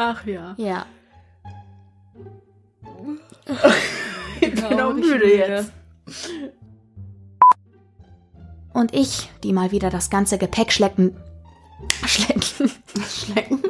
Ach 0.00 0.24
ja. 0.26 0.54
Ja. 0.58 0.86
Ich 4.40 4.54
bin 4.54 4.80
auch 4.80 4.92
müde 4.92 5.36
jetzt. 5.36 5.72
Und 8.72 8.94
ich, 8.94 9.28
die 9.42 9.52
mal 9.52 9.72
wieder 9.72 9.90
das 9.90 10.08
ganze 10.08 10.38
Gepäck 10.38 10.72
schlecken. 10.72 11.16
Schlecken. 12.06 12.70
Schlecken. 13.08 13.62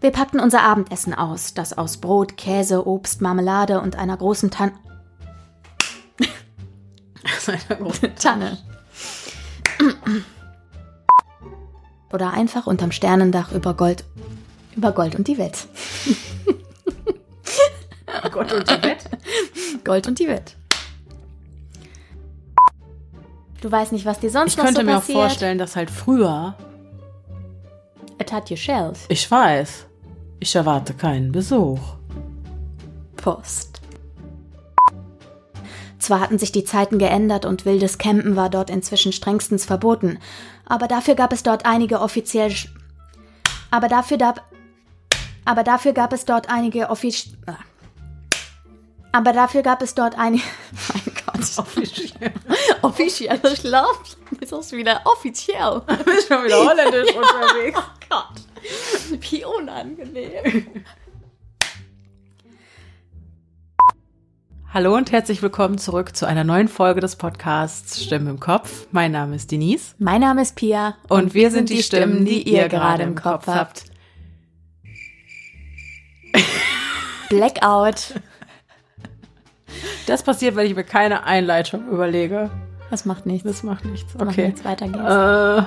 Wir 0.00 0.10
packten 0.10 0.40
unser 0.40 0.62
Abendessen 0.62 1.12
aus, 1.12 1.52
das 1.52 1.76
aus 1.76 1.98
Brot, 1.98 2.38
Käse, 2.38 2.86
Obst, 2.86 3.20
Marmelade 3.20 3.82
und 3.82 3.96
einer 3.96 4.16
großen 4.16 4.50
Tan 4.50 4.72
Tanne. 8.18 8.58
Oder 12.12 12.32
einfach 12.32 12.66
unterm 12.66 12.92
Sternendach 12.92 13.52
über 13.52 13.74
Gold. 13.74 14.04
Über 14.76 14.92
Gold 14.92 15.14
und 15.14 15.26
die 15.28 15.38
Welt. 15.38 15.66
Gott 18.30 18.52
und 18.52 18.68
die 18.68 18.82
Welt. 18.82 19.04
Gold 19.84 20.06
und 20.08 20.18
die 20.18 20.28
Welt. 20.28 20.56
Du 23.60 23.70
weißt 23.70 23.92
nicht, 23.92 24.04
was 24.04 24.18
dir 24.20 24.30
sonst 24.30 24.52
Ich 24.52 24.56
noch 24.58 24.64
könnte 24.64 24.80
so 24.80 24.86
mir 24.86 24.96
auch 24.96 25.00
passiert. 25.00 25.18
vorstellen, 25.18 25.58
dass 25.58 25.76
halt 25.76 25.90
früher, 25.90 26.54
It 28.20 28.32
had 28.32 28.50
your 28.50 28.56
shells. 28.56 29.04
ich 29.08 29.30
weiß, 29.30 29.86
ich 30.40 30.54
erwarte 30.54 30.94
keinen 30.94 31.30
Besuch. 31.32 31.78
Post. 33.16 33.71
Zwar 36.02 36.18
hatten 36.18 36.36
sich 36.36 36.50
die 36.50 36.64
Zeiten 36.64 36.98
geändert 36.98 37.44
und 37.44 37.64
wildes 37.64 37.96
Campen 37.96 38.34
war 38.34 38.50
dort 38.50 38.70
inzwischen 38.70 39.12
strengstens 39.12 39.64
verboten, 39.64 40.18
aber 40.66 40.88
dafür 40.88 41.14
gab 41.14 41.32
es 41.32 41.44
dort 41.44 41.64
einige 41.64 42.00
offiziell. 42.00 42.52
Aber 43.70 43.86
dafür 43.86 44.18
gab. 44.18 44.42
Aber 45.44 45.62
dafür 45.62 45.92
gab 45.92 46.12
es 46.12 46.24
dort 46.24 46.48
einige 46.50 46.90
offiziell. 46.90 47.36
Aber 49.12 49.32
dafür 49.32 49.62
gab 49.62 49.80
es 49.80 49.94
dort 49.94 50.18
einige. 50.18 50.42
Mein 50.92 51.14
Gott. 51.24 51.58
Offiziell. 51.58 52.32
Offiziell. 52.82 53.40
Ich 53.52 53.62
glaube, 53.62 53.98
ist 54.40 54.52
auch 54.52 54.72
wieder 54.72 55.02
offiziell. 55.04 55.82
Du 55.86 56.04
bist 56.04 56.26
schon 56.26 56.44
wieder 56.44 56.64
holländisch 56.64 57.14
unterwegs. 57.14 57.80
Gott. 58.10 59.20
Wie 59.30 59.44
unangenehm. 59.44 60.84
Hallo 64.74 64.96
und 64.96 65.12
herzlich 65.12 65.42
willkommen 65.42 65.76
zurück 65.76 66.16
zu 66.16 66.24
einer 66.26 66.44
neuen 66.44 66.66
Folge 66.66 67.02
des 67.02 67.16
Podcasts 67.16 68.02
Stimmen 68.02 68.26
im 68.26 68.40
Kopf. 68.40 68.86
Mein 68.90 69.12
Name 69.12 69.36
ist 69.36 69.50
Denise 69.50 69.94
Mein 69.98 70.22
Name 70.22 70.40
ist 70.40 70.56
Pia. 70.56 70.96
und, 71.10 71.34
wir 71.34 71.50
sind 71.50 71.68
die 71.68 71.82
Stimmen, 71.82 72.24
die 72.24 72.40
ihr 72.48 72.68
gerade 72.70 73.02
im 73.02 73.14
Kopf 73.14 73.46
habt. 73.48 73.84
Blackout. 77.28 78.14
Das 80.06 80.22
passiert, 80.22 80.56
wenn 80.56 80.66
ich 80.66 80.74
mir 80.74 80.84
keine 80.84 81.24
Einleitung 81.24 81.86
überlege. 81.88 82.50
Das 82.88 83.04
macht 83.04 83.26
nichts. 83.26 83.46
Das 83.46 83.62
macht 83.62 83.84
nichts. 83.84 84.14
Okay. 84.18 84.46
jetzt 84.46 84.64
weiter 84.64 84.88
geht's. 84.88 85.66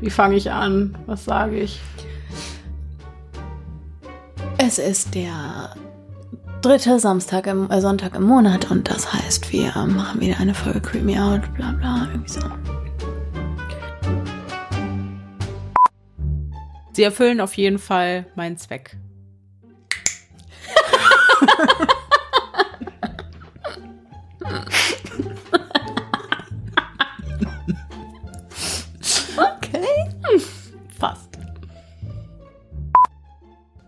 wie 0.00 0.10
fange 0.10 0.36
ich 0.36 0.50
an? 0.50 0.96
Was 1.04 1.26
sage 1.26 1.60
ich? 1.60 1.82
Es 4.56 4.78
ist 4.78 5.14
der 5.14 5.74
dritte 6.62 6.98
Samstag 6.98 7.46
im 7.46 7.70
äh, 7.70 7.80
Sonntag 7.80 8.14
im 8.14 8.24
Monat 8.24 8.70
und 8.70 8.90
das 8.90 9.12
heißt, 9.12 9.52
wir 9.52 9.72
machen 9.86 10.20
wieder 10.20 10.38
eine 10.38 10.54
Folge 10.54 10.80
Creep 10.80 11.02
Me 11.04 11.22
Out, 11.22 11.42
bla 11.54 11.72
bla, 11.72 12.08
irgendwie 12.10 12.30
so. 12.30 12.40
Sie 16.92 17.02
erfüllen 17.04 17.40
auf 17.40 17.54
jeden 17.54 17.78
Fall 17.78 18.26
meinen 18.34 18.56
Zweck. 18.56 18.96
Okay. 29.36 30.08
Fast. 30.98 31.38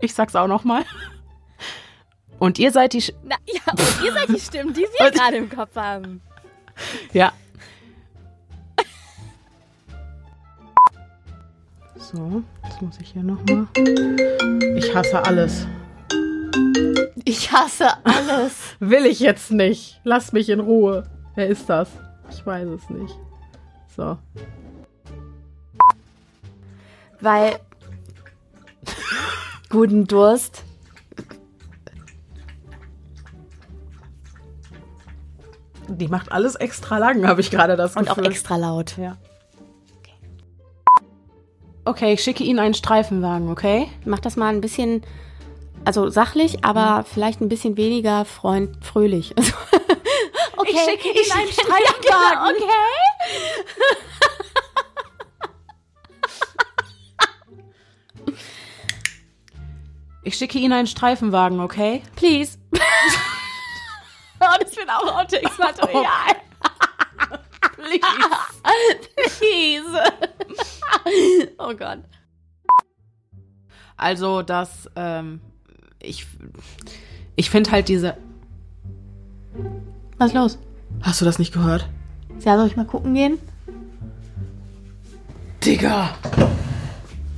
Ich 0.01 0.15
sag's 0.15 0.37
auch 0.37 0.47
noch 0.47 0.63
mal. 0.63 0.85
Und 2.41 2.59
ihr 2.59 2.73
seid 2.73 2.95
die... 2.95 3.03
Sch 3.03 3.13
Na, 3.23 3.37
ja, 3.47 3.61
und 3.71 4.05
ihr 4.05 4.13
seid 4.13 4.29
die 4.31 4.41
Stimmen, 4.41 4.73
die 4.73 4.81
wir 4.81 5.11
gerade 5.11 5.37
im 5.37 5.49
Kopf 5.49 5.77
haben. 5.77 6.23
ja. 7.13 7.33
So, 11.97 12.43
jetzt 12.65 12.83
muss 12.83 12.99
ich 12.99 13.13
hier 13.13 13.23
noch 13.23 13.39
mal. 13.47 13.69
Ich 14.75 14.93
hasse 14.95 15.23
alles. 15.25 15.67
Ich 17.25 17.53
hasse 17.53 18.05
alles. 18.05 18.75
Will 18.81 19.05
ich 19.05 19.21
jetzt 19.21 19.53
nicht. 19.53 20.01
Lass 20.03 20.33
mich 20.33 20.49
in 20.49 20.61
Ruhe. 20.61 21.09
Wer 21.35 21.47
ist 21.47 21.69
das? 21.69 21.91
Ich 22.31 22.45
weiß 22.45 22.69
es 22.69 22.89
nicht. 22.91 23.15
So. 23.95 24.17
Weil. 27.21 27.61
Guten 29.69 30.07
Durst. 30.07 30.65
Die 35.93 36.09
macht 36.09 36.31
alles 36.33 36.55
extra 36.55 36.99
lang, 36.99 37.27
habe 37.27 37.41
ich 37.41 37.51
gerade 37.51 37.77
das 37.77 37.97
Und 37.97 38.09
auch 38.11 38.17
Gefühl. 38.17 38.31
extra 38.33 38.57
laut. 38.57 38.97
Ja. 38.97 39.17
Okay, 41.85 42.13
ich 42.13 42.23
schicke 42.23 42.45
Ihnen 42.45 42.59
einen 42.59 42.75
Streifenwagen, 42.75 43.51
okay? 43.51 43.89
Mach 44.05 44.19
das 44.21 44.37
mal 44.37 44.49
ein 44.55 44.61
bisschen, 44.61 45.03
also 45.85 46.09
sachlich, 46.09 46.65
aber 46.65 47.05
vielleicht 47.11 47.41
ein 47.41 47.49
bisschen 47.49 47.77
weniger 47.77 48.25
freund 48.25 48.85
fröhlich. 48.85 49.35
Also, 50.63 50.73
okay, 50.73 50.77
Ich 50.77 50.91
schicke 50.91 51.09
Ihnen 51.09 51.33
einen 51.33 51.49
Ja, 51.49 51.53
Streifenwagen. 51.55 52.03
genau, 52.03 52.51
okay. 52.51 53.95
Ich 60.23 60.37
schicke 60.37 60.59
Ihnen 60.59 60.73
einen 60.73 60.87
Streifenwagen, 60.87 61.61
okay? 61.61 62.03
Please. 62.17 62.59
oh, 65.03 65.07
das 65.07 65.09
wird 65.09 65.11
auch 65.11 65.21
Outtakes-Material. 65.21 66.37
Please. 69.39 69.99
oh 71.59 71.75
Gott. 71.75 72.01
Also, 73.97 74.43
das, 74.43 74.89
ähm, 74.97 75.41
ich, 75.99 76.27
ich 77.37 77.51
finde 77.51 77.71
halt 77.71 77.89
diese. 77.89 78.17
Was 80.19 80.29
ist 80.29 80.35
los? 80.35 80.59
Hast 81.03 81.21
du 81.21 81.25
das 81.25 81.39
nicht 81.39 81.53
gehört? 81.53 81.89
Ja, 82.41 82.57
soll 82.57 82.67
ich 82.67 82.77
mal 82.77 82.87
gucken 82.87 83.15
gehen? 83.15 83.39
Digga! 85.65 86.15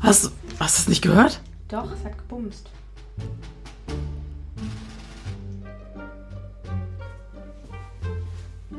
Hast, 0.01 0.33
hast 0.61 0.79
du 0.79 0.83
das 0.83 0.89
nicht 0.89 1.03
gehört? 1.03 1.41
Doch, 1.69 1.91
es 1.93 2.05
hat 2.05 2.17
gebumst. 2.19 2.69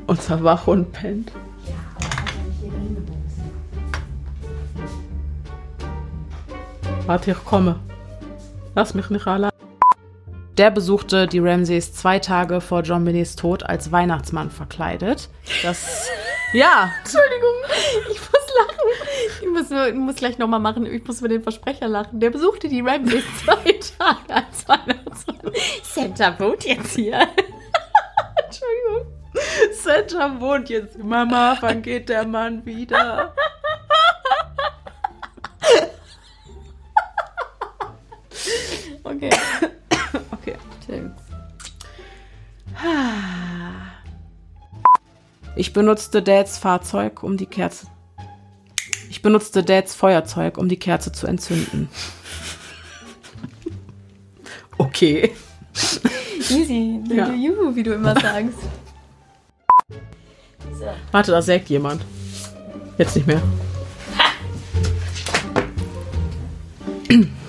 Unser 0.06 0.44
Wachhund 0.44 0.92
pennt. 0.92 1.32
Warte, 7.06 7.32
ich 7.32 7.44
komme. 7.44 7.80
Lass 8.74 8.94
mich 8.94 9.10
nicht 9.10 9.26
allein. 9.26 9.50
Der 10.56 10.70
besuchte 10.70 11.26
die 11.26 11.40
Ramsays 11.40 11.92
zwei 11.92 12.18
Tage 12.18 12.60
vor 12.60 12.82
John 12.82 13.04
Binnys 13.04 13.34
Tod 13.34 13.64
als 13.64 13.90
Weihnachtsmann 13.90 14.50
verkleidet. 14.50 15.28
Das, 15.62 16.08
ja, 16.52 16.90
Entschuldigung, 17.02 17.54
ich 18.10 18.20
muss 18.20 18.46
lachen. 18.56 18.78
Ich 19.42 19.48
muss, 19.48 19.88
ich 19.88 19.94
muss 19.94 20.14
gleich 20.16 20.38
nochmal 20.38 20.60
machen. 20.60 20.86
Ich 20.86 21.04
muss 21.06 21.18
über 21.18 21.28
den 21.28 21.42
Versprecher 21.42 21.88
lachen. 21.88 22.20
Der 22.20 22.30
besuchte 22.30 22.68
die 22.68 22.80
Ramsays 22.80 23.24
zwei 23.44 23.72
Tage 23.98 24.34
als 24.34 24.68
Weihnachtsmann. 24.68 25.52
Santa 25.82 26.38
wohnt 26.38 26.64
jetzt 26.64 26.94
hier. 26.94 27.26
Santa 29.84 30.40
wohnt 30.40 30.68
jetzt. 30.70 30.98
Mama, 30.98 31.56
wann 31.60 31.82
geht 31.82 32.08
der 32.08 32.26
Mann 32.26 32.64
wieder? 32.64 33.34
Okay. 39.02 39.30
Okay. 40.32 40.56
Schön. 40.86 41.12
Ich 45.56 45.72
benutzte 45.72 46.22
Dads 46.22 46.58
Fahrzeug, 46.58 47.22
um 47.22 47.36
die 47.36 47.46
Kerze. 47.46 47.86
Ich 49.08 49.22
benutzte 49.22 49.62
Dads 49.62 49.94
Feuerzeug, 49.94 50.58
um 50.58 50.68
die 50.68 50.78
Kerze 50.78 51.12
zu 51.12 51.26
entzünden. 51.26 51.88
Okay. 54.78 55.32
Easy. 56.50 57.00
Do 57.06 57.14
Ja. 57.14 57.28
you, 57.32 57.74
wie 57.74 57.82
du 57.82 57.92
immer 57.94 58.14
sagst. 58.20 58.58
Warte, 61.12 61.30
da 61.30 61.42
sägt 61.42 61.68
jemand. 61.68 62.04
Jetzt 62.98 63.16
nicht 63.16 63.26
mehr. 63.26 63.42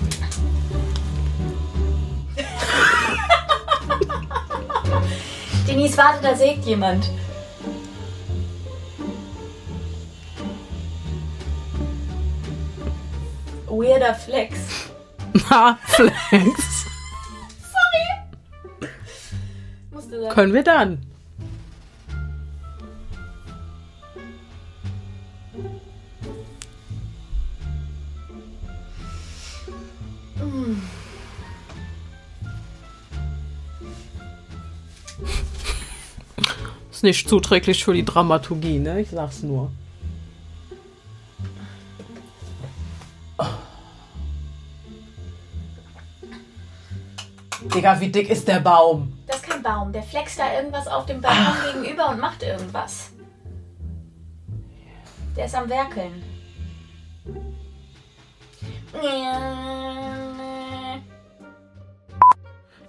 Denise, 5.66 5.96
warte, 5.96 6.22
da 6.22 6.34
sägt 6.34 6.64
jemand. 6.64 7.10
Weirder 13.68 14.14
Flex. 14.14 14.58
Na, 15.50 15.78
Flex. 15.86 16.14
Musste 19.90 20.20
sein. 20.20 20.30
Können 20.30 20.54
wir 20.54 20.62
dann. 20.62 21.05
Ist 36.90 37.02
nicht 37.02 37.28
zuträglich 37.28 37.84
für 37.84 37.92
die 37.92 38.04
Dramaturgie, 38.04 38.78
ne? 38.78 39.00
Ich 39.00 39.10
sag's 39.10 39.42
nur. 39.42 39.70
Digga, 47.74 48.00
wie 48.00 48.08
dick 48.08 48.30
ist 48.30 48.48
der 48.48 48.60
Baum? 48.60 49.12
Das 49.26 49.36
ist 49.36 49.48
kein 49.48 49.62
Baum. 49.62 49.92
Der 49.92 50.02
flext 50.02 50.38
da 50.38 50.52
irgendwas 50.54 50.88
auf 50.88 51.04
dem 51.06 51.20
Balkon 51.20 51.82
gegenüber 51.82 52.08
und 52.10 52.20
macht 52.20 52.42
irgendwas. 52.42 53.10
Der 55.36 55.44
ist 55.44 55.54
am 55.54 55.68
Werkeln. 55.68 56.22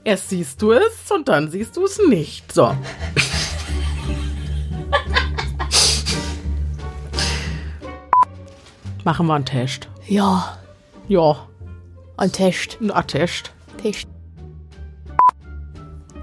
Erst 0.07 0.29
siehst 0.29 0.61
du 0.61 0.71
es 0.71 1.11
und 1.11 1.27
dann 1.27 1.51
siehst 1.51 1.75
du 1.75 1.83
es 1.83 1.99
nicht. 2.07 2.53
So. 2.53 2.73
Machen 9.03 9.27
wir 9.27 9.35
einen 9.35 9.45
Test. 9.45 9.89
Ja, 10.07 10.57
Ja, 11.07 11.47
ein 12.17 12.31
Test. 12.31 12.77
ein 12.81 12.91
Attest. 12.91 13.51
Test. 13.81 14.07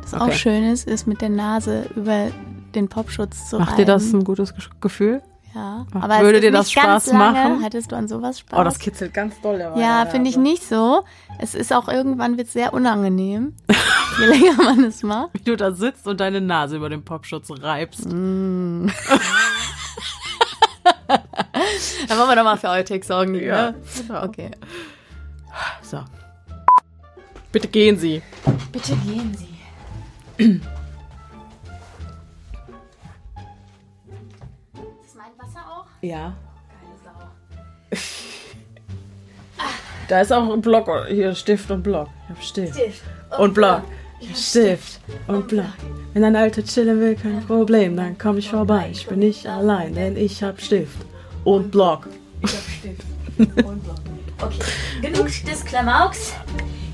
Was 0.02 0.14
Okay. 0.14 0.22
auch 0.22 0.32
schön 0.32 0.64
ist, 0.64 0.86
ist 0.86 1.06
mit 1.06 1.20
der 1.22 1.30
Nase 1.30 1.86
über 1.96 2.30
den 2.74 2.88
Popschutz 2.88 3.48
zu 3.50 3.58
Macht 3.58 3.78
dir 3.78 3.86
das 3.86 4.04
reiben. 4.06 4.18
ein 4.18 4.24
gutes 4.24 4.54
Ge- 4.54 4.64
Gefühl? 4.80 5.22
Ja. 5.54 5.86
Ach, 5.94 6.02
Aber 6.02 6.20
würde 6.20 6.40
dir 6.40 6.50
das 6.50 6.66
nicht 6.66 6.76
ganz 6.76 7.04
Spaß 7.04 7.12
lange. 7.18 7.48
machen? 7.50 7.64
Hattest 7.64 7.92
du 7.92 7.96
an 7.96 8.08
sowas 8.08 8.40
Spaß? 8.40 8.58
Oh, 8.58 8.64
das 8.64 8.78
kitzelt 8.78 9.14
ganz 9.14 9.40
doll. 9.40 9.58
ja, 9.58 9.74
Wein. 10.04 10.10
finde 10.10 10.30
ich 10.30 10.36
Also, 10.36 10.48
nicht 10.50 10.62
so. 10.68 11.04
Es 11.38 11.54
ist 11.54 11.72
auch 11.72 11.88
irgendwann 11.88 12.36
wird 12.38 12.48
sehr 12.48 12.74
unangenehm, 12.74 13.54
je 14.20 14.26
länger 14.26 14.56
man 14.62 14.84
es 14.84 15.02
macht. 15.02 15.30
Wie 15.34 15.44
du 15.44 15.56
da 15.56 15.70
sitzt 15.72 16.06
und 16.08 16.18
deine 16.20 16.40
Nase 16.40 16.76
über 16.76 16.88
den 16.88 17.04
Popschutz 17.04 17.50
reibst. 17.50 18.06
Mm. 18.06 18.88
Dann 22.08 22.18
wollen 22.18 22.28
wir 22.28 22.36
doch 22.36 22.44
mal 22.44 22.56
für 22.56 22.70
Outtakes 22.70 23.06
sorgen. 23.08 23.34
Ja, 23.34 23.70
ne? 23.72 23.74
genau. 24.06 24.24
Okay. 24.24 24.50
So. 25.82 26.00
Bitte 27.52 27.68
gehen 27.68 27.98
Sie. 27.98 28.22
Bitte 28.72 28.96
gehen 28.96 29.36
Sie. 30.38 30.60
Ja. 36.04 36.34
Geile 36.70 36.98
Sau. 37.02 37.96
Da 40.08 40.20
ist 40.20 40.30
auch 40.32 40.52
ein 40.52 40.60
Block. 40.60 40.90
Hier, 41.08 41.34
Stift 41.34 41.70
und 41.70 41.82
Block. 41.82 42.08
Ich 42.24 42.30
hab 42.30 42.42
Stift. 42.42 42.74
Stift 42.74 43.02
Und 43.38 43.54
Block. 43.54 43.82
Stift 44.34 45.00
und 45.28 45.48
Block. 45.48 45.72
Wenn 46.12 46.24
ein 46.24 46.36
Alter 46.36 46.62
chillen 46.62 47.00
will, 47.00 47.14
kein 47.14 47.42
Problem, 47.46 47.96
dann 47.96 48.18
komm 48.18 48.36
ich 48.36 48.50
vorbei. 48.50 48.90
Ich 48.92 49.06
bin 49.06 49.20
nicht 49.20 49.46
allein, 49.46 49.94
denn 49.94 50.16
ich 50.18 50.42
hab 50.42 50.60
Stift 50.60 50.98
und 51.44 51.70
Block. 51.70 52.06
Okay, 52.42 52.96
genug 55.00 55.26
des 55.46 55.64
Klamauks. 55.64 56.34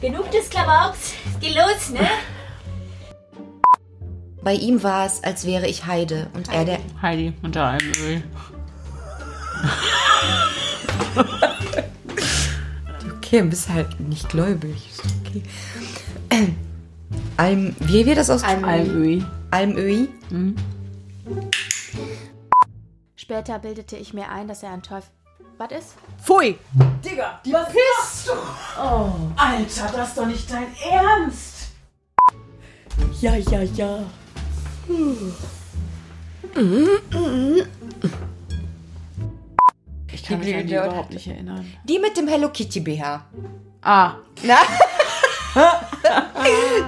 Genug 0.01 0.31
des 0.31 0.49
Klamauks. 0.49 1.15
Geh 1.41 1.49
los, 1.49 1.91
ne? 1.91 2.07
Bei 4.43 4.55
ihm 4.55 4.83
war 4.85 5.07
es, 5.07 5.23
als 5.25 5.47
wäre 5.47 5.67
ich 5.67 5.85
Heide 5.87 6.29
und 6.35 6.53
er 6.53 6.65
der. 6.65 6.79
Heidi 7.03 7.33
unter 7.43 7.67
einem 7.67 7.93
Öl. 8.01 8.23
Okay, 13.17 13.43
du 13.43 13.49
bist 13.51 13.69
halt 13.69 14.01
nicht 14.01 14.29
gläubig. 14.29 14.91
Okay. 15.21 15.43
Alm, 17.37 17.77
wie 17.81 18.05
wird 18.05 18.19
das 18.19 18.29
aus? 18.31 18.43
Almöhi. 18.43 19.25
Almöhi? 19.51 20.09
Später 23.17 23.59
bildete 23.61 23.97
ich 23.97 24.13
mir 24.15 24.29
ein, 24.29 24.49
dass 24.49 24.63
er 24.63 24.73
ein 24.73 24.83
Teufel. 24.83 25.11
Was 25.59 25.71
ist? 25.73 25.95
Pfui! 26.23 26.59
Digga, 27.05 27.39
die 27.45 27.53
Was 27.53 27.69
bist 27.69 28.29
du? 28.29 28.33
Oh. 28.81 29.13
Alter, 29.37 29.93
das 29.95 30.09
ist 30.09 30.19
doch 30.19 30.27
nicht 30.27 30.51
dein 30.51 30.67
Ernst! 30.91 31.69
Ja, 33.21 33.37
ja, 33.37 33.61
ja. 33.63 33.99
Ich 40.21 40.27
kann 40.27 40.39
mich 40.41 40.55
an 40.55 40.67
die 40.67 40.75
überhaupt 40.75 41.13
nicht 41.15 41.27
erinnern. 41.27 41.73
Die 41.85 41.99
mit 41.99 42.15
dem 42.17 42.29
Hello 42.29 42.51
Kitty 42.51 42.81
BH. 42.81 43.25
Ah, 43.81 44.17
Na? 44.43 44.59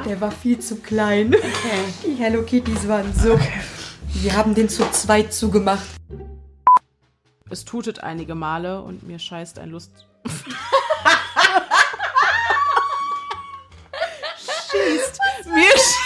Der 0.06 0.20
war 0.20 0.30
viel 0.30 0.58
zu 0.60 0.76
klein. 0.76 1.34
Die 2.04 2.14
Hello 2.14 2.42
Kitties 2.42 2.86
waren 2.86 3.10
so. 3.14 3.40
Wir 4.12 4.36
haben 4.36 4.54
den 4.54 4.68
zu 4.68 4.84
zweit 4.90 5.32
zugemacht. 5.32 5.86
es 7.50 7.64
tutet 7.64 8.00
einige 8.00 8.34
Male 8.34 8.82
und 8.82 9.02
mir 9.02 9.18
scheißt 9.18 9.58
ein 9.58 9.70
Lust. 9.70 9.92
Schießt. 14.70 15.18
Mir 15.46 15.70
sch 15.78 15.96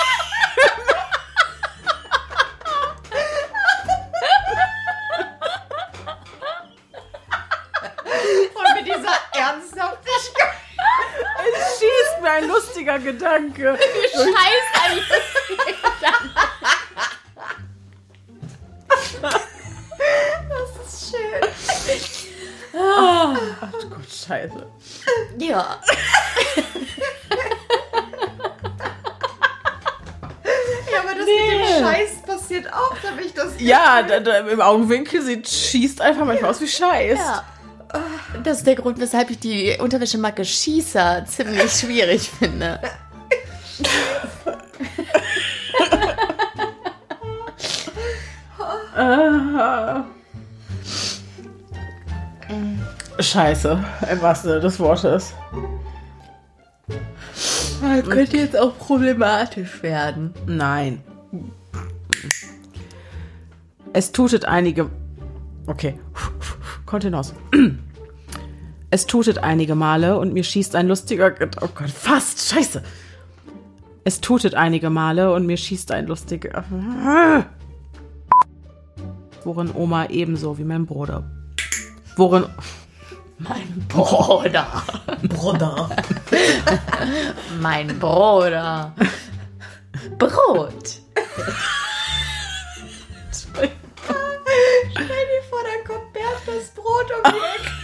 Und 8.54 8.74
mit 8.76 8.86
dieser 8.86 9.16
Ernsthaftigkeit. 9.32 10.54
es 11.56 11.78
schießt 11.78 12.22
mir 12.22 12.30
lustiger 12.96 13.12
Gedanke. 13.12 13.78
Scheiß 14.12 14.66
eigentlich. 14.84 15.04
Ach 22.78 23.72
Gott, 23.90 24.10
scheiße. 24.10 24.66
Ja. 25.38 25.80
Ja, 30.92 31.00
aber 31.00 31.14
das 31.14 31.26
mit 31.26 31.28
dem 31.28 31.84
Scheiß 31.84 32.22
passiert 32.26 32.72
auch, 32.72 32.96
habe 33.02 33.22
ich 33.22 33.32
das. 33.32 33.54
Ja, 33.58 34.02
da, 34.02 34.20
da, 34.20 34.38
im 34.38 34.60
Augenwinkel 34.60 35.22
sieht, 35.22 35.48
schießt 35.48 36.00
einfach 36.00 36.24
manchmal 36.24 36.50
aus 36.50 36.60
wie 36.60 36.68
Scheiß. 36.68 37.18
ja. 37.18 37.44
Das 38.46 38.58
ist 38.58 38.66
der 38.68 38.76
Grund, 38.76 39.00
weshalb 39.00 39.28
ich 39.30 39.40
die 39.40 39.76
Unterwäschemarke 39.80 40.44
Schießer 40.44 41.24
ziemlich 41.26 41.72
schwierig 41.72 42.30
finde. 42.30 42.78
Scheiße, 53.18 53.84
im 54.12 54.22
wahrsten 54.22 54.50
Sinne 54.50 54.60
des 54.60 54.78
Wortes. 54.78 55.34
Das 57.80 58.08
könnte 58.08 58.36
jetzt 58.36 58.56
auch 58.56 58.78
problematisch 58.78 59.82
werden. 59.82 60.32
Nein. 60.46 61.02
Es 63.92 64.12
tutet 64.12 64.44
einige. 64.44 64.88
Okay. 65.66 65.98
Kontinuos. 66.86 67.34
Es 68.96 69.06
tutet 69.06 69.36
einige 69.36 69.74
Male 69.74 70.18
und 70.18 70.32
mir 70.32 70.42
schießt 70.42 70.74
ein 70.74 70.88
lustiger. 70.88 71.34
Oh 71.60 71.68
Gott, 71.74 71.90
fast! 71.90 72.48
Scheiße! 72.48 72.82
Es 74.04 74.22
tutet 74.22 74.54
einige 74.54 74.88
Male 74.88 75.34
und 75.34 75.44
mir 75.44 75.58
schießt 75.58 75.92
ein 75.92 76.06
lustiger. 76.06 76.64
Worin 79.44 79.70
Oma 79.74 80.06
ebenso 80.06 80.56
wie 80.56 80.64
mein 80.64 80.86
Bruder. 80.86 81.30
Worin. 82.16 82.46
Mein 83.38 83.84
Bruder. 83.86 84.66
Bruder. 85.28 85.90
Mein 87.60 87.98
Bruder. 87.98 88.94
Brot. 90.16 91.02
Das 96.46 96.68
Brot 96.74 97.10
um 97.10 97.32
die 97.32 97.38
Ecke. 97.38 97.75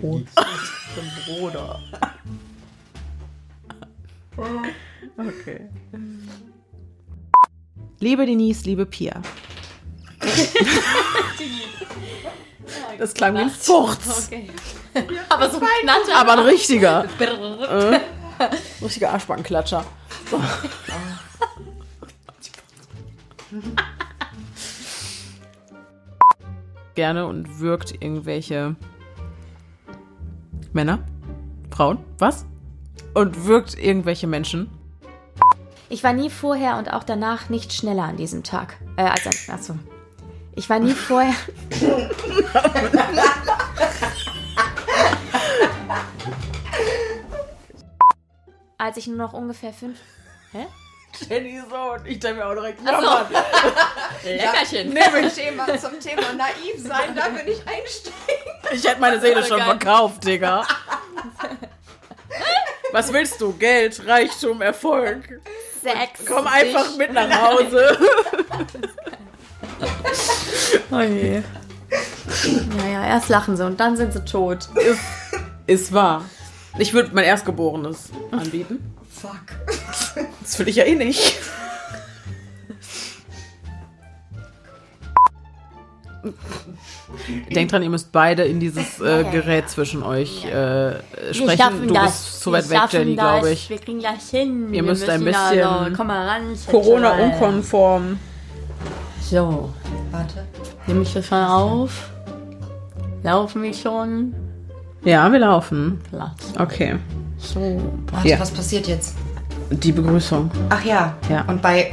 Brot. 0.00 0.26
Bruder. 1.26 1.80
Okay. 5.18 5.68
Liebe 7.98 8.24
Denise, 8.24 8.64
liebe 8.64 8.86
Pia. 8.86 9.20
Das 12.98 13.14
klang 13.14 13.34
wie 13.34 13.38
ein 13.38 13.50
Furz. 13.50 14.26
Okay. 14.26 14.50
Aber 15.30 15.50
so 15.50 15.58
knatter. 15.58 16.16
Aber 16.16 16.32
ein 16.32 16.40
richtiger. 16.40 17.06
Äh, 17.18 18.00
richtiger 18.82 19.10
Arschbackenklatscher. 19.10 19.86
So. 20.30 20.40
Gerne 26.94 27.26
und 27.26 27.58
wirkt 27.60 27.92
irgendwelche 28.02 28.76
Männer, 30.72 31.00
Frauen, 31.70 31.98
was? 32.18 32.46
Und 33.14 33.46
wirkt 33.46 33.76
irgendwelche 33.78 34.26
Menschen. 34.26 34.70
Ich 35.88 36.04
war 36.04 36.12
nie 36.12 36.30
vorher 36.30 36.76
und 36.78 36.92
auch 36.92 37.02
danach 37.02 37.48
nicht 37.48 37.72
schneller 37.72 38.04
an 38.04 38.16
diesem 38.16 38.44
Tag. 38.44 38.76
Äh, 38.96 39.02
als 39.02 39.26
an, 39.26 39.34
achso. 39.54 39.74
Ich 40.54 40.70
war 40.70 40.78
nie 40.78 40.92
vorher. 40.92 41.34
als 48.78 48.96
ich 48.96 49.06
nur 49.08 49.16
noch 49.16 49.32
ungefähr 49.32 49.72
fünf. 49.72 49.98
Hä? 50.52 50.66
Jenny 51.28 51.60
so 51.68 51.92
und 51.92 52.06
ich 52.06 52.18
denke 52.20 52.40
mir 52.40 52.46
auch 52.46 52.54
direkt, 52.54 52.78
so. 52.78 52.84
Mann. 52.84 53.26
Leckerchen. 54.24 54.88
Nehme 54.88 55.26
ich. 55.26 55.34
Thema, 55.40 55.66
zum 55.78 56.00
Thema 56.00 56.32
naiv 56.36 56.76
sein, 56.78 57.14
da 57.14 57.32
würde 57.32 57.50
ich 57.50 57.60
einsteigen. 57.66 58.52
Ich 58.72 58.84
hätte 58.84 59.00
meine 59.00 59.20
Seele 59.20 59.44
schon 59.44 59.58
Geil. 59.58 59.66
verkauft, 59.66 60.24
Digga. 60.24 60.66
Was 62.92 63.12
willst 63.12 63.40
du? 63.40 63.52
Geld, 63.52 64.06
Reichtum, 64.06 64.62
Erfolg. 64.62 65.40
Sex. 65.82 66.24
Komm 66.26 66.46
einfach 66.46 66.96
mit 66.96 67.12
nach 67.12 67.30
Hause. 67.50 67.98
oh 70.90 71.00
je. 71.00 71.42
Naja, 72.76 73.06
erst 73.06 73.28
lachen 73.28 73.56
sie 73.56 73.64
und 73.64 73.80
dann 73.80 73.96
sind 73.96 74.12
sie 74.12 74.24
tot. 74.24 74.68
Ist, 74.76 75.00
ist 75.66 75.92
wahr. 75.92 76.24
Ich 76.78 76.92
würde 76.92 77.10
mein 77.12 77.24
Erstgeborenes 77.24 78.10
anbieten. 78.30 78.94
Fuck. 79.10 79.40
Das 80.42 80.58
will 80.58 80.68
ich 80.68 80.76
ja 80.76 80.84
eh 80.84 80.94
nicht. 80.94 81.38
Denkt 87.54 87.72
dran, 87.72 87.82
ihr 87.82 87.90
müsst 87.90 88.12
beide 88.12 88.44
in 88.44 88.60
dieses 88.60 89.00
äh, 89.00 89.24
Gerät 89.30 89.68
zwischen 89.68 90.02
euch 90.02 90.44
äh, 90.44 90.94
sprechen. 91.32 91.88
Du 91.88 91.94
bist 91.94 92.40
zu 92.40 92.52
weit 92.52 92.68
weg, 92.70 92.80
Jenny, 92.90 93.14
glaube 93.14 93.50
ich. 93.50 93.68
Wir 93.70 93.78
kriegen 93.78 94.00
das 94.00 94.30
hin. 94.30 94.66
Ihr 94.68 94.72
Wir 94.72 94.82
müsst 94.82 95.08
ein 95.08 95.24
bisschen 95.24 95.40
Also, 95.40 95.62
ran. 95.62 96.56
Corona-unkonform. 96.70 98.18
So, 99.22 99.70
Warte. 100.10 100.46
nehme 100.86 101.02
ich 101.02 101.12
das 101.12 101.26
schon 101.26 101.38
auf? 101.38 102.10
Laufen 103.22 103.62
wir 103.62 103.74
schon? 103.74 104.34
Ja, 105.04 105.30
wir 105.30 105.38
laufen. 105.38 106.00
Platz. 106.10 106.52
Okay. 106.58 106.96
So. 107.38 107.80
Warte, 108.12 108.28
Ja. 108.28 108.40
was 108.40 108.50
passiert 108.50 108.86
jetzt? 108.86 109.14
Die 109.70 109.92
Begrüßung. 109.92 110.50
Ach 110.68 110.84
ja. 110.84 111.14
Ja. 111.28 111.42
Und 111.42 111.62
bei. 111.62 111.92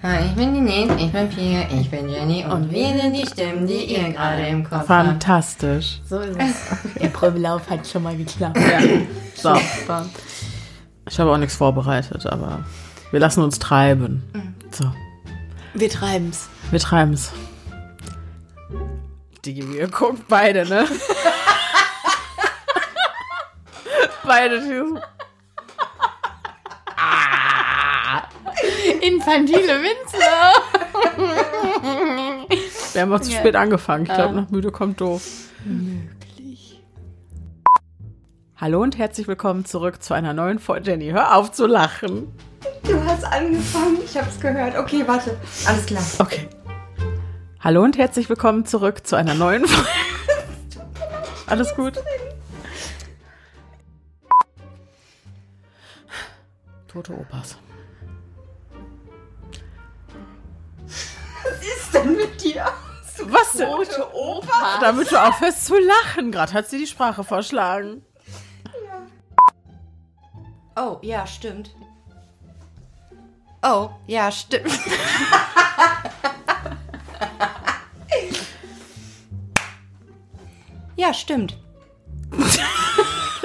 Hi, 0.00 0.26
ich 0.26 0.34
bin 0.36 0.54
Denise, 0.54 0.94
ich 0.96 1.10
bin 1.10 1.28
Pia, 1.28 1.66
ich 1.76 1.90
bin 1.90 2.08
Jenny 2.08 2.44
und 2.44 2.70
wir 2.70 2.96
sind 2.96 3.14
die 3.14 3.26
Stimmen, 3.26 3.66
die 3.66 3.96
ihr 3.96 4.12
gerade 4.12 4.46
im 4.46 4.62
Kopf 4.62 4.74
habt. 4.74 4.86
Fantastisch. 4.86 6.00
So 6.08 6.20
ist 6.20 6.38
es. 6.38 6.94
Der 7.02 7.08
Probelauf 7.08 7.68
hat 7.68 7.84
schon 7.84 8.04
mal 8.04 8.16
geklappt. 8.16 8.56
Ja. 8.56 8.78
So. 9.34 9.56
Super. 9.80 10.06
Ich 11.10 11.18
habe 11.18 11.32
auch 11.32 11.36
nichts 11.36 11.56
vorbereitet, 11.56 12.26
aber 12.26 12.64
wir 13.10 13.18
lassen 13.18 13.42
uns 13.42 13.58
treiben. 13.58 14.22
So. 14.70 14.84
Wir 15.74 15.90
treiben's. 15.90 16.48
Wir 16.70 16.78
treiben's. 16.78 17.32
Digi, 19.44 19.62
ihr 19.62 19.88
guckt 19.88 20.28
beide, 20.28 20.64
ne? 20.68 20.84
beide. 24.24 24.62
Infantile 29.08 29.82
Winze. 29.82 30.18
Wir 32.94 33.02
haben 33.02 33.12
auch 33.12 33.20
zu 33.20 33.30
Ja. 33.32 33.38
spät 33.38 33.56
angefangen. 33.56 34.04
Ich 34.04 34.12
glaube, 34.12 34.34
noch 34.34 34.50
müde 34.50 34.70
kommt 34.70 35.00
doof. 35.00 35.22
Möglich. 35.64 36.82
Hallo 38.56 38.82
und 38.82 38.98
herzlich 38.98 39.28
willkommen 39.28 39.64
zurück 39.64 40.02
zu 40.02 40.14
einer 40.14 40.32
neuen 40.34 40.58
Folge. 40.58 40.90
Jenny, 40.90 41.10
hör 41.10 41.36
auf 41.36 41.52
zu 41.52 41.66
lachen. 41.66 42.32
Du 42.82 43.02
hast 43.04 43.24
angefangen, 43.24 43.98
ich 44.04 44.16
hab's 44.16 44.40
gehört. 44.40 44.76
Okay, 44.76 45.04
warte. 45.06 45.36
Alles 45.66 45.86
klar. 45.86 46.02
Okay. 46.18 46.48
Hallo 47.60 47.82
und 47.82 47.96
herzlich 47.98 48.28
willkommen 48.28 48.66
zurück 48.66 49.06
zu 49.06 49.16
einer 49.16 49.34
neuen 49.34 49.66
Folge. 49.66 49.88
Alles 51.46 51.74
gut? 51.74 51.94
Tote 56.88 57.12
Opas. 57.14 57.56
Denn 62.02 62.16
mit 62.16 62.42
dir? 62.42 62.66
Was 63.24 63.52
denn? 63.52 63.68
Rote 63.68 64.14
Opa? 64.14 64.78
Damit 64.80 65.10
du 65.10 65.20
aufhörst 65.22 65.66
zu 65.66 65.78
lachen. 65.78 66.30
Gerade 66.32 66.52
hat 66.52 66.68
sie 66.68 66.78
die 66.78 66.86
Sprache 66.86 67.24
verschlagen. 67.24 68.04
Oh, 70.76 70.98
ja, 71.02 71.26
stimmt. 71.26 71.74
Oh, 73.62 73.90
ja, 74.06 74.30
stimmt. 74.30 74.70
ja, 80.96 81.12
stimmt. 81.12 81.58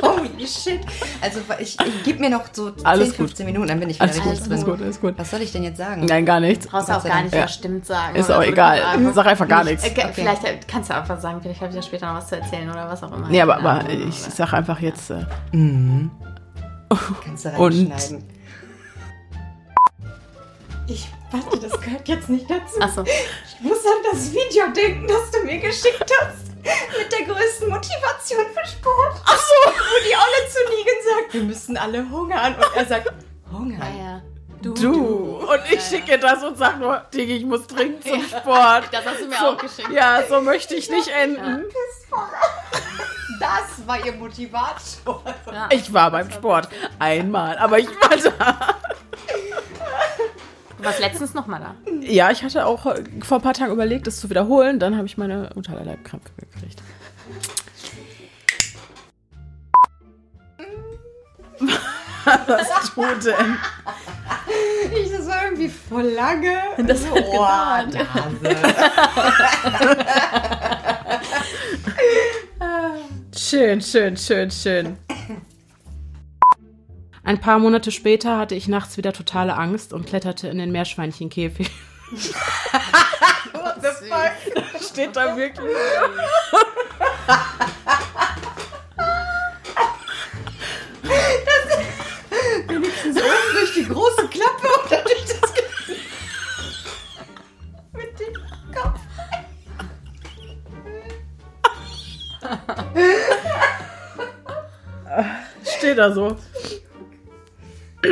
Holy 0.03 0.45
shit. 0.47 0.81
Also 1.21 1.39
ich, 1.59 1.77
ich 1.79 2.03
gib 2.03 2.19
mir 2.19 2.29
noch 2.29 2.43
so 2.51 2.71
10, 2.71 2.85
Alles 2.85 3.09
gut. 3.09 3.17
15 3.27 3.45
Minuten, 3.45 3.67
dann 3.67 3.79
bin 3.79 3.89
ich 3.89 3.95
wieder 3.97 4.03
Alles 4.05 4.17
gut, 4.21 4.31
richtig 4.33 4.51
alles 4.51 4.61
drin. 4.63 4.71
gut, 4.73 4.81
alles 4.81 5.01
gut. 5.01 5.13
Was 5.17 5.31
soll 5.31 5.41
ich 5.41 5.51
denn 5.51 5.63
jetzt 5.63 5.77
sagen? 5.77 6.05
Nein, 6.05 6.25
gar 6.25 6.39
nichts. 6.39 6.67
Brauchst 6.67 6.89
du 6.89 6.93
auch 6.93 7.03
gar 7.03 7.21
nicht 7.21 7.33
Ja. 7.33 7.39
verstimmt 7.39 7.85
sagen. 7.85 8.15
Ist 8.15 8.31
auch 8.31 8.43
egal. 8.43 8.81
Sag 9.13 9.25
einfach 9.27 9.47
gar 9.47 9.63
nichts. 9.63 9.83
Äh, 9.85 9.91
ge- 9.91 10.05
Vielleicht 10.13 10.43
äh, 10.43 10.59
kannst 10.67 10.89
du 10.89 10.95
einfach 10.95 11.19
sagen, 11.19 11.39
vielleicht 11.41 11.61
habe 11.61 11.69
ich 11.69 11.75
ja 11.75 11.81
später 11.81 12.07
noch 12.07 12.15
was 12.19 12.27
zu 12.27 12.35
erzählen 12.37 12.69
oder 12.69 12.87
was 12.89 13.01
auch 13.03 13.11
immer. 13.15 13.29
Nee, 13.29 13.41
aber, 13.41 13.57
aber 13.57 13.89
ich 13.89 14.15
sag 14.19 14.53
einfach 14.53 14.79
jetzt. 14.79 15.09
Äh, 15.11 15.25
Kannst 15.51 17.45
du 17.45 17.49
Und- 17.57 17.91
reinschneiden. 17.91 18.23
Ich, 20.87 21.07
warte, 21.31 21.59
das 21.59 21.79
gehört 21.79 22.07
jetzt 22.09 22.29
nicht 22.29 22.49
dazu. 22.49 22.81
Achso. 22.81 23.03
Ich 23.03 23.61
muss 23.61 23.77
an 23.85 24.11
das 24.11 24.31
Video 24.31 24.65
denken, 24.75 25.07
das 25.07 25.31
du 25.31 25.45
mir 25.45 25.59
geschickt 25.59 26.11
hast. 26.21 26.52
Mit 26.97 27.11
der 27.11 27.25
größten 27.25 27.69
Motivation 27.69 28.45
für 28.53 28.67
Sport. 28.67 29.21
Ach 29.25 29.37
so. 29.37 29.71
Wo 29.71 30.03
die 30.07 30.15
Olle 30.15 30.49
zu 30.49 30.59
Negan 30.69 30.95
sagt, 31.03 31.33
wir 31.33 31.43
müssen 31.43 31.77
alle 31.77 32.09
hungern. 32.09 32.55
Und 32.55 32.75
er 32.75 32.85
sagt, 32.85 33.11
hungern? 33.51 33.81
Ja, 33.97 34.03
ja. 34.03 34.21
du. 34.61 35.39
Und 35.45 35.61
ich 35.69 35.81
schicke 35.81 36.17
das 36.17 36.41
und 36.43 36.57
sag 36.57 36.79
nur, 36.79 36.99
Digi, 37.13 37.37
ich 37.37 37.45
muss 37.45 37.67
dringend 37.67 38.03
zum 38.03 38.23
Sport. 38.23 38.85
Das 38.91 39.05
hast 39.05 39.19
du 39.21 39.27
mir 39.27 39.35
So, 39.37 39.45
auch 39.47 39.57
geschickt. 39.57 39.89
Ja, 39.91 40.23
so 40.27 40.41
möchte 40.41 40.75
ich 40.75 40.89
nicht 40.89 41.09
enden. 41.09 41.65
Das 43.39 43.85
war 43.85 44.05
ihr 44.05 44.13
Motivator. 44.13 45.21
Ja. 45.51 45.67
Ich 45.71 45.91
war 45.93 46.11
beim 46.11 46.31
Sport. 46.31 46.69
Einmal. 46.99 47.57
Aber 47.57 47.77
ich 47.79 47.89
war 47.89 48.31
da. 48.37 48.57
Du 50.83 50.89
warst 50.89 50.99
letztens 50.99 51.33
noch 51.33 51.47
mal 51.47 51.59
da. 51.59 51.75
Ja, 52.01 52.29
ich 52.29 52.43
hatte 52.43 52.65
auch 52.65 52.85
äh, 52.85 53.01
vor 53.23 53.37
ein 53.37 53.41
paar 53.41 53.53
Tagen 53.53 53.71
überlegt, 53.71 54.05
das 54.05 54.19
zu 54.19 54.29
wiederholen. 54.29 54.79
Dann 54.79 54.97
habe 54.97 55.07
ich 55.07 55.17
meine 55.17 55.49
Unterleibkrämpfe 55.55 56.29
gekriegt. 56.35 56.83
Was 62.25 62.91
tut 62.93 63.25
denn? 63.25 63.57
Ich, 64.93 65.09
das 65.09 65.25
war 65.25 65.45
irgendwie 65.45 65.69
voll 65.69 66.09
lange. 66.09 66.57
Das 66.85 67.05
hat 67.07 67.15
gedauert. 67.15 67.93
Nase. 67.93 68.57
Schön, 73.35 73.81
schön, 73.81 74.17
schön, 74.17 74.51
schön. 74.51 74.97
Ein 77.25 77.39
paar 77.39 77.57
Monate 77.57 77.91
später 77.91 78.37
hatte 78.37 78.53
ich 78.53 78.67
nachts 78.67 78.97
wieder 78.97 79.13
totale 79.13 79.55
Angst 79.55 79.93
und 79.93 80.05
kletterte 80.05 80.49
in 80.49 80.57
den 80.57 80.73
Meerschweinchenkäfig. 80.73 81.71
What 83.53 83.75
the 83.81 83.87
fuck? 84.09 84.81
Steht 84.81 85.15
da 85.15 85.37
wirklich? 85.37 85.65
das, 91.45 91.77
wenigstens 92.67 93.17
oben 93.17 93.53
durch 93.53 93.73
die 93.73 93.87
große 93.87 94.27
Klappe 94.27 94.67
und 94.81 94.91
dann 94.91 95.03
durch 95.05 95.25
das 95.25 95.53
Gesicht. 95.53 96.09
Mit 97.93 98.19
dem 98.19 98.33
Kopf. 98.73 98.99
Steht 105.77 105.97
da 105.97 106.11
so. 106.11 106.37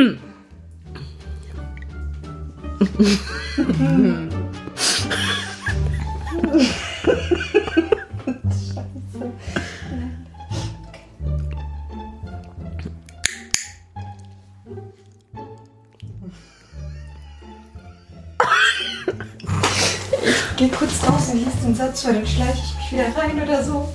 Geh 20.57 20.69
kurz 20.69 21.03
raus 21.03 21.29
und 21.33 21.39
lies 21.39 21.61
den 21.63 21.75
Satz 21.75 22.03
vor, 22.03 22.13
dann 22.13 22.25
schleiche 22.25 22.53
ich 22.53 22.75
mich 22.77 22.91
wieder 22.93 23.13
rein 23.17 23.41
oder 23.41 23.61
so. 23.61 23.91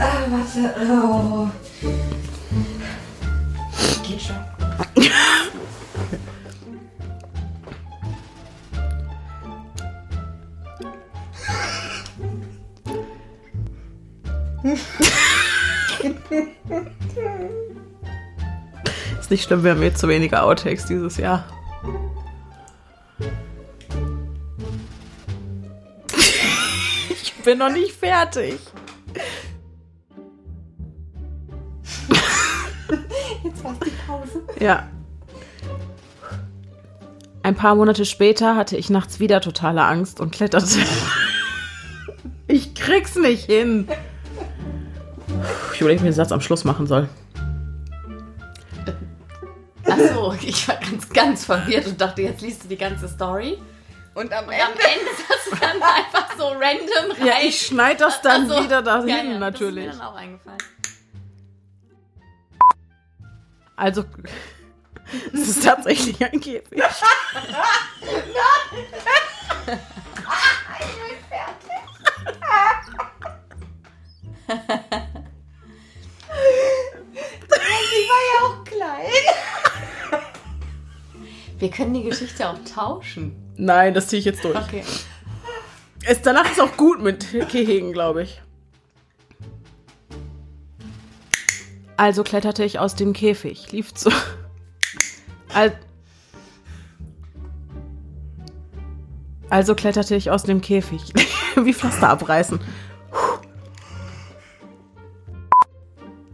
Ah, 0.00 0.24
warte. 0.30 0.74
Oh. 0.90 1.48
Nicht 19.36 19.48
schlimm, 19.48 19.64
wir 19.64 19.72
haben 19.72 19.82
jetzt 19.82 20.00
zu 20.00 20.08
wenige 20.08 20.42
Outtakes 20.42 20.86
dieses 20.86 21.18
Jahr. 21.18 21.44
Ich 27.10 27.34
bin 27.44 27.58
noch 27.58 27.70
nicht 27.70 27.92
fertig. 27.92 28.58
Jetzt 33.44 33.62
war's 33.62 33.76
die 33.84 33.90
Pause. 34.06 34.42
Ja. 34.58 34.88
Ein 37.42 37.54
paar 37.56 37.74
Monate 37.74 38.06
später 38.06 38.56
hatte 38.56 38.78
ich 38.78 38.88
nachts 38.88 39.20
wieder 39.20 39.42
totale 39.42 39.84
Angst 39.84 40.18
und 40.18 40.30
kletterte. 40.30 40.78
Ich 42.48 42.74
krieg's 42.74 43.16
nicht 43.16 43.44
hin. 43.44 43.86
Ich 45.74 45.80
überlege, 45.82 46.02
wie 46.02 46.08
ich 46.08 46.14
den 46.14 46.16
Satz 46.16 46.32
am 46.32 46.40
Schluss 46.40 46.64
machen 46.64 46.86
soll. 46.86 47.10
Ganz, 51.16 51.28
ganz 51.28 51.44
verwirrt 51.46 51.86
und 51.86 52.00
dachte, 52.00 52.22
jetzt 52.22 52.40
liest 52.42 52.64
du 52.64 52.68
die 52.68 52.76
ganze 52.76 53.08
Story. 53.08 53.58
Und 54.14 54.32
am 54.32 54.44
Und 54.46 54.54
am 54.54 54.60
Ende. 54.70 54.82
Ende 54.82 55.10
hast 55.28 55.46
du 55.50 55.56
dann 55.56 55.82
einfach 55.96 56.36
so 56.38 56.48
random 56.48 57.10
rein. 57.18 57.26
Ja, 57.26 57.34
ich 57.42 57.66
schneide 57.66 57.98
das 58.00 58.20
dann 58.22 58.48
Ach 58.50 58.56
so. 58.56 58.64
wieder 58.64 58.82
dahin, 58.82 59.08
Ja, 59.08 59.22
ja, 59.24 59.38
natürlich. 59.38 59.86
Das 59.86 59.94
ist 59.94 59.98
mir 60.00 60.04
dann 60.04 60.14
auch 60.14 60.16
eingefallen. 60.16 60.58
Also, 63.76 64.04
es 65.34 65.48
ist 65.48 65.64
tatsächlich 65.64 66.24
ein 66.24 66.40
Käfig. 66.40 66.78
Wir 81.66 81.72
können 81.72 81.94
die 81.94 82.04
Geschichte 82.04 82.48
auch 82.48 82.60
tauschen. 82.64 83.34
Nein, 83.56 83.92
das 83.92 84.06
ziehe 84.06 84.20
ich 84.20 84.24
jetzt 84.24 84.44
durch. 84.44 84.56
Okay. 84.56 84.84
Es, 86.04 86.22
danach 86.22 86.48
ist 86.48 86.60
auch 86.60 86.76
gut 86.76 87.02
mit 87.02 87.26
Gehegen, 87.50 87.92
glaube 87.92 88.22
ich. 88.22 88.40
Also 91.96 92.22
kletterte 92.22 92.62
ich 92.62 92.78
aus 92.78 92.94
dem 92.94 93.12
Käfig, 93.12 93.72
lief 93.72 93.92
zu. 93.94 94.12
Al 95.52 95.76
also 99.50 99.74
kletterte 99.74 100.14
ich 100.14 100.30
aus 100.30 100.44
dem 100.44 100.60
Käfig. 100.60 101.12
Wie 101.56 101.74
Pflaster 101.74 102.10
abreißen. 102.10 102.60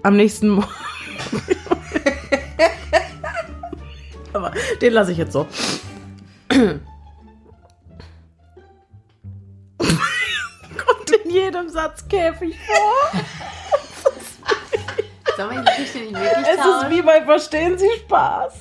Am 0.03 0.15
nächsten 0.15 0.51
Morgen. 0.51 0.82
Den 4.83 4.93
lasse 4.93 5.13
ich 5.13 5.19
jetzt 5.19 5.33
so. 5.33 5.47
Kommt 6.49 6.81
in 11.25 11.31
jedem 11.31 11.69
Satz 11.69 12.07
Käfig 12.09 12.57
vor. 12.67 13.23
Sollen 15.37 15.51
wir 15.51 15.61
die 15.61 15.83
Geschichte 15.83 15.99
nicht 16.01 16.15
wirklich 16.15 16.47
Es 16.49 16.59
ist 16.59 16.91
wie 16.91 17.03
bei 17.03 17.25
Verstehen 17.25 17.79
Sie 17.79 17.89
Spaß. 18.01 18.53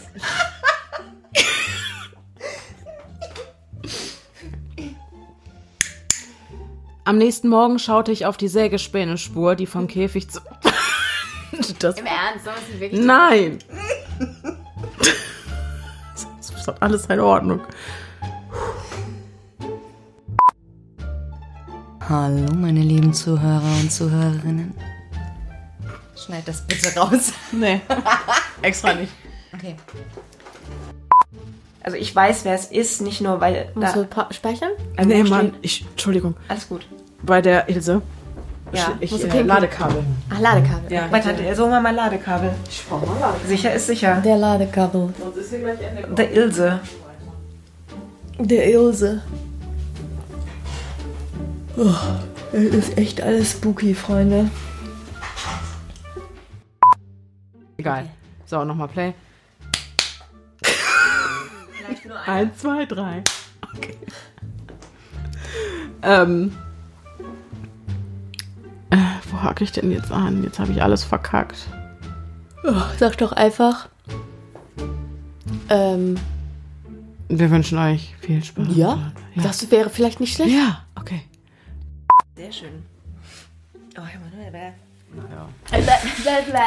Am 7.03 7.17
nächsten 7.17 7.49
Morgen 7.49 7.79
schaute 7.79 8.11
ich 8.11 8.27
auf 8.27 8.37
die 8.37 8.47
Sägespäne-Spur, 8.47 9.55
die 9.55 9.65
vom 9.65 9.87
Käfig 9.87 10.29
zu. 10.29 10.39
Im 11.51 11.61
Ernst, 11.61 12.45
sollen 12.45 12.55
wir 12.55 12.61
es 12.61 12.69
nicht 12.69 12.79
wirklich 12.79 13.01
nein! 13.01 13.57
Das 16.61 16.67
hat 16.67 16.83
alles 16.83 17.03
seine 17.05 17.23
Ordnung. 17.23 17.59
Hallo, 22.07 22.53
meine 22.53 22.81
lieben 22.81 23.15
Zuhörer 23.15 23.79
und 23.81 23.91
Zuhörerinnen. 23.91 24.75
Schneid 26.15 26.47
das 26.47 26.61
bitte 26.67 26.95
raus. 26.99 27.33
Nee, 27.51 27.81
extra 28.61 28.93
nicht. 28.93 29.11
Okay. 29.55 29.75
Also 31.81 31.97
ich 31.97 32.15
weiß, 32.15 32.45
wer 32.45 32.53
es 32.53 32.67
ist, 32.67 33.01
nicht 33.01 33.21
nur 33.21 33.41
weil 33.41 33.71
Musst 33.73 33.95
da 33.95 34.03
du 34.03 34.33
speichern? 34.35 34.69
ein 34.97 35.07
Nee, 35.07 35.23
Mann, 35.23 35.55
ich, 35.63 35.83
Entschuldigung. 35.89 36.35
Alles 36.47 36.69
gut. 36.69 36.85
Bei 37.23 37.41
der 37.41 37.69
Ilse. 37.69 38.03
Ja, 38.73 38.97
ich 38.99 39.09
du 39.09 39.27
äh. 39.27 39.41
Ladekabel. 39.41 40.03
Ach, 40.29 40.39
Ladekabel. 40.39 40.91
Ja. 40.91 41.11
Warte, 41.11 41.55
so 41.55 41.67
mal 41.67 41.81
mal 41.81 41.93
Ladekabel. 41.93 42.51
Ich 42.69 42.85
brauche 42.87 43.05
mal 43.05 43.19
Ladekabel. 43.19 43.47
Sicher 43.47 43.73
ist 43.73 43.87
sicher. 43.87 44.21
Der 44.23 44.37
Ladekabel. 44.37 45.13
Sonst 45.19 45.37
ist 45.37 45.49
hier 45.49 45.59
gleich 45.59 45.81
Ende. 45.81 46.07
Der 46.15 46.31
Ilse. 46.31 46.79
Der 48.39 48.69
Ilse. 48.69 49.21
Oh, 51.75 51.93
es 52.53 52.63
ist 52.63 52.97
echt 52.97 53.21
alles 53.21 53.51
spooky, 53.51 53.93
Freunde. 53.93 54.49
Egal. 57.77 58.05
So, 58.45 58.63
nochmal 58.63 58.87
Play. 58.87 59.13
Eins, 62.25 62.57
zwei, 62.59 62.85
drei. 62.85 63.23
Okay. 63.75 63.97
Ähm. 66.03 66.55
Wo 69.31 69.41
hake 69.41 69.63
ich 69.63 69.71
denn 69.71 69.91
jetzt 69.91 70.11
an? 70.11 70.43
Jetzt 70.43 70.59
habe 70.59 70.71
ich 70.71 70.81
alles 70.83 71.03
verkackt. 71.03 71.67
Oh, 72.63 72.73
sag 72.99 73.17
doch 73.17 73.31
einfach. 73.31 73.89
Ähm, 75.69 76.15
Wir 77.29 77.49
wünschen 77.49 77.77
euch 77.77 78.13
viel 78.19 78.43
Spaß. 78.43 78.67
ja, 78.75 79.11
Ja. 79.35 79.43
das 79.43 79.71
wäre 79.71 79.89
vielleicht 79.89 80.19
nicht 80.19 80.35
schlecht. 80.35 80.51
ja 80.51 80.83
okay. 80.95 81.21
Sehr 82.35 82.51
schön. 82.51 82.83
Oh, 83.97 84.01
Emanuel, 84.01 84.51
wer? 84.51 84.73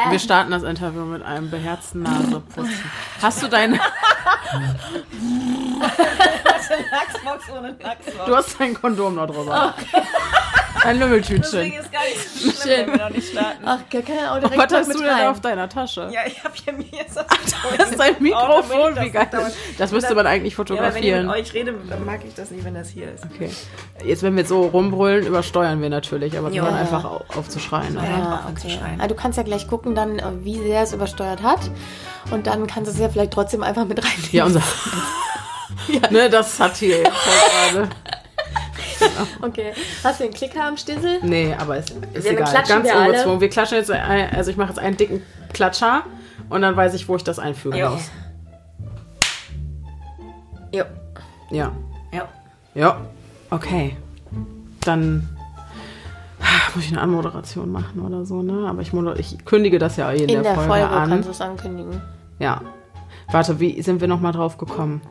Wir 0.09 0.19
starten 0.19 0.51
das 0.51 0.63
Interview 0.63 1.01
mit 1.05 1.23
einem 1.23 1.49
beherzten 1.49 2.03
Naseputzen. 2.03 2.69
Hast 3.21 3.41
du 3.43 3.47
deine. 3.47 3.79
Lachsbox 6.91 7.49
ohne 7.57 7.75
Lachsbox. 7.81 8.25
Du 8.25 8.35
hast 8.35 8.59
dein 8.59 8.73
Kondom 8.73 9.15
noch 9.15 9.27
drüber. 9.27 9.73
Ein 10.83 10.99
Lümmeltütchen. 10.99 11.73
ist 11.73 11.91
gar 11.91 12.03
nicht 12.03 12.29
so 12.29 12.51
schlimm, 12.61 12.87
wenn 12.87 12.99
wir 12.99 13.05
noch 13.05 13.09
nicht 13.09 13.31
starten. 13.31 13.63
Ach, 13.65 13.79
kann 13.89 14.03
ja 14.07 14.35
auch 14.35 14.39
direkt 14.39 14.57
Was 14.57 14.73
hast 14.73 14.87
mit 14.89 14.97
du 14.97 15.01
denn 15.01 15.09
rein. 15.09 15.19
da 15.23 15.31
auf 15.31 15.41
deiner 15.41 15.67
Tasche? 15.69 16.09
Ja, 16.13 16.21
ich 16.27 16.43
habe 16.43 16.53
hier 16.63 16.73
mir 16.73 16.85
jetzt 16.91 17.17
das 17.17 17.25
Das 17.77 17.89
ist 17.91 17.99
ein 18.01 18.15
Mikrofon, 18.19 18.93
das 18.93 19.05
wie 19.05 19.09
geil. 19.09 19.27
dauert. 19.31 19.53
Das 19.79 19.91
müsste 19.91 20.13
man 20.13 20.27
eigentlich 20.27 20.53
Ja, 20.55 20.59
aber 20.59 20.69
wenn 20.69 20.75
ich 20.75 20.75
fotografieren. 20.91 21.25
mit 21.27 21.35
euch 21.35 21.53
rede, 21.55 21.73
dann 21.89 22.05
mag 22.05 22.19
ich 22.27 22.35
das 22.35 22.51
nicht, 22.51 22.63
wenn 22.65 22.75
das 22.75 22.89
hier 22.89 23.11
ist. 23.11 23.25
Okay. 23.25 23.49
Jetzt, 24.03 24.21
wenn 24.21 24.35
wir 24.37 24.45
so 24.45 24.61
rumbrüllen, 24.67 25.25
übersteuern 25.25 25.81
wir 25.81 25.89
natürlich, 25.89 26.37
aber 26.37 26.51
Ja. 26.51 26.63
hören 26.63 26.75
einfach 26.75 27.03
au- 27.05 27.25
aufzuschreien. 27.35 27.95
Ja. 27.95 28.34
Ah, 28.45 28.51
okay. 28.51 28.79
Ah, 28.99 29.07
du 29.07 29.15
kannst 29.15 29.37
ja 29.37 29.43
gleich 29.43 29.67
gucken, 29.67 29.95
dann, 29.95 30.19
äh, 30.19 30.23
wie 30.43 30.59
sehr 30.59 30.81
es 30.83 30.93
übersteuert 30.93 31.41
hat. 31.41 31.59
Und 32.31 32.47
dann 32.47 32.67
kannst 32.67 32.89
du 32.89 32.93
es 32.93 32.99
ja 32.99 33.09
vielleicht 33.09 33.33
trotzdem 33.33 33.63
einfach 33.63 33.85
mit 33.85 33.99
reinnehmen. 34.03 34.29
Ja, 34.31 34.45
unser. 34.45 34.61
Ne, 36.11 36.29
das 36.29 36.59
hat 36.59 36.75
hier 36.77 36.99
jetzt 36.99 37.11
halt 37.11 37.73
gerade. 37.73 37.89
Okay. 39.41 39.73
Hast 40.03 40.19
du 40.19 40.23
den 40.23 40.33
Klicker 40.33 40.63
am 40.65 40.77
Stissel? 40.77 41.19
Nee, 41.21 41.53
aber 41.57 41.77
es 41.77 41.85
ist 41.89 42.25
dann 42.25 42.33
egal. 42.33 42.49
klatschen 42.49 42.75
Ganz 42.75 42.85
wir 42.85 42.95
alle. 42.95 43.09
ungezwungen. 43.09 43.41
Wir 43.41 43.49
klatschen 43.49 43.77
jetzt, 43.77 43.91
ein, 43.91 44.29
also 44.35 44.49
ich 44.51 44.57
mache 44.57 44.69
jetzt 44.69 44.79
einen 44.79 44.97
dicken 44.97 45.21
Klatscher 45.53 46.03
und 46.49 46.61
dann 46.61 46.75
weiß 46.75 46.93
ich, 46.93 47.07
wo 47.07 47.15
ich 47.15 47.23
das 47.23 47.37
einfüge. 47.37 47.77
Ja. 47.77 47.89
muss. 47.91 48.09
Jo. 50.71 50.85
Ja. 51.51 51.71
Ja. 52.11 52.27
Ja. 52.73 53.01
Okay. 53.51 53.95
Dann 54.81 55.34
muss 56.75 56.85
ich 56.85 56.91
eine 56.91 57.01
Anmoderation 57.01 57.71
machen 57.71 58.01
oder 58.01 58.25
so, 58.25 58.41
ne? 58.41 58.67
Aber 58.67 58.81
ich, 58.81 58.91
ich 59.19 59.45
kündige 59.45 59.79
das 59.79 59.97
ja 59.97 60.11
eh 60.11 60.17
in, 60.17 60.21
In 60.23 60.27
der, 60.27 60.41
der 60.43 60.55
Folge, 60.55 60.69
Folge 60.69 60.89
an. 60.89 61.09
kannst 61.09 61.27
du 61.27 61.31
es 61.31 61.41
ankündigen. 61.41 62.01
Ja. 62.39 62.61
Warte, 63.31 63.59
wie 63.59 63.81
sind 63.81 64.01
wir 64.01 64.07
nochmal 64.07 64.31
drauf 64.33 64.57
gekommen? 64.57 65.01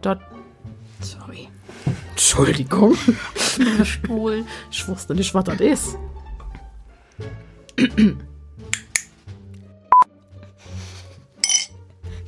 Dort. 0.00 0.20
Sorry. 1.00 1.48
Entschuldigung. 2.10 2.94
Stuhl. 3.84 4.44
Ich 4.70 4.86
wusste 4.88 5.14
nicht, 5.14 5.34
was 5.34 5.44
das 5.44 5.60
ist. 5.60 5.96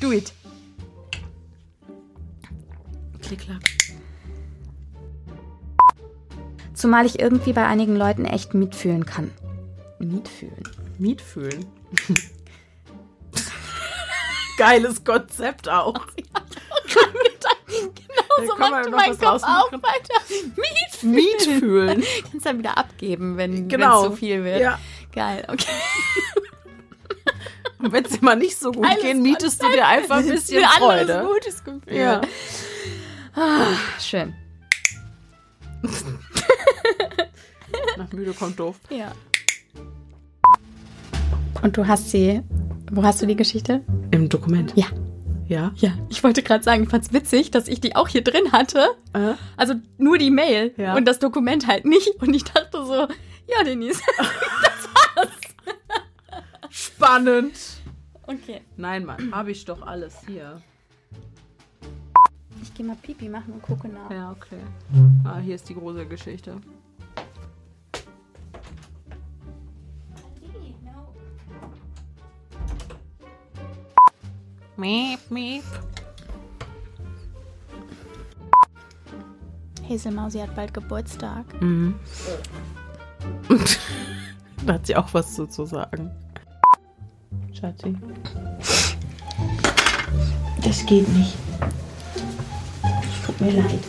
Do 0.01 0.13
it. 0.13 0.33
Klick, 3.23 3.41
klack. 3.41 3.76
Zumal 6.87 7.05
ich 7.05 7.19
irgendwie 7.19 7.53
bei 7.53 7.67
einigen 7.67 7.97
Leuten 7.97 8.25
echt 8.27 8.55
mitfühlen 8.55 9.05
kann. 9.05 9.33
Mitfühlen. 9.99 10.63
Mietfühlen. 10.99 11.67
Geiles 14.57 15.03
Konzept 15.03 15.69
auch. 15.69 15.95
Genau 16.87 18.47
so 18.47 18.57
macht 18.57 18.89
mein 18.93 19.19
Kopf 19.19 19.43
auch 19.43 19.73
weiter. 19.73 20.23
Mitfühlen. 21.03 22.05
Kannst 22.31 22.47
dann 22.47 22.59
wieder 22.61 22.79
abgeben, 22.79 23.37
wenn 23.37 23.67
Genau. 23.67 24.05
es 24.05 24.11
zu 24.11 24.17
viel 24.19 24.45
wird. 24.45 24.61
Ja. 24.61 24.79
Geil, 25.13 25.45
okay. 25.49 25.67
Und 27.81 27.91
wenn 27.91 28.05
es 28.05 28.13
dir 28.13 28.25
mal 28.25 28.37
nicht 28.37 28.61
so 28.61 28.71
gut 28.71 28.85
Geiles 28.85 29.01
geht, 29.03 29.17
mietest 29.17 29.61
du 29.61 29.69
dir 29.73 29.89
einfach 29.89 30.19
ein 30.19 30.29
bisschen 30.29 30.65
anderes 30.65 30.79
Freude. 30.79 31.27
gutes 31.35 31.65
Gefühl. 31.65 31.97
Ja. 31.97 32.21
Schön. 33.99 34.37
Nach 37.97 38.11
müde 38.13 38.33
kommt 38.33 38.59
doof. 38.59 38.79
Ja. 38.91 39.13
Und 41.63 41.77
du 41.77 41.87
hast 41.87 42.11
sie. 42.11 42.43
Wo 42.93 43.03
hast 43.03 43.21
du 43.23 43.27
die 43.27 43.37
Geschichte? 43.37 43.83
Im 44.11 44.29
Dokument. 44.29 44.73
Ja. 44.77 44.87
Ja. 45.49 45.73
Ja, 45.77 45.93
ich 46.09 46.23
wollte 46.25 46.43
gerade 46.43 46.63
sagen, 46.65 46.83
ich 46.85 46.89
fand's 46.89 47.13
witzig, 47.13 47.51
dass 47.53 47.69
ich 47.69 47.81
die 47.81 47.95
auch 47.97 48.09
hier 48.09 48.23
drin 48.23 48.51
hatte. 48.53 48.89
Äh? 49.13 49.35
Also 49.57 49.75
nur 49.97 50.19
die 50.19 50.31
Mail 50.31 50.73
Ja. 50.77 50.97
und 50.97 51.05
das 51.07 51.19
Dokument 51.21 51.67
halt 51.69 51.85
nicht. 51.85 52.09
Und 52.21 52.35
ich 52.35 52.45
dachte 52.45 52.85
so, 52.85 53.07
ja, 53.49 53.65
Denise. 53.65 54.01
Spannend. 56.71 57.55
Okay. 58.27 58.61
Nein, 58.77 59.05
Mann, 59.05 59.33
habe 59.33 59.53
ich 59.53 59.65
doch 59.65 59.83
alles 59.87 60.17
hier. 60.27 60.61
Ich 62.63 62.75
gehe 62.75 62.85
mal 62.85 62.97
Pipi 63.01 63.29
machen 63.29 63.53
und 63.55 63.63
gucke 63.63 63.89
nach. 63.89 64.11
Ja, 64.11 64.33
okay. 64.33 64.59
Ah, 65.25 65.39
hier 65.39 65.55
ist 65.55 65.69
die 65.69 65.75
große 65.75 66.07
Geschichte. 66.07 66.57
Miep, 74.77 75.31
miep. 75.31 75.65
Hazelmausi 79.89 80.41
hat 80.41 80.55
bald 80.55 80.75
Geburtstag. 80.75 81.45
Mhm. 81.63 81.95
da 84.67 84.75
hat 84.75 84.87
sie 84.87 84.97
auch 84.97 85.09
was 85.15 85.35
zu, 85.35 85.47
zu 85.47 85.65
sagen. 85.65 86.11
Schatzi. 87.53 87.97
Das 90.63 90.85
geht 90.85 91.09
nicht. 91.09 91.35
Es 92.83 93.27
tut 93.27 93.41
mir 93.41 93.53
leid. 93.53 93.81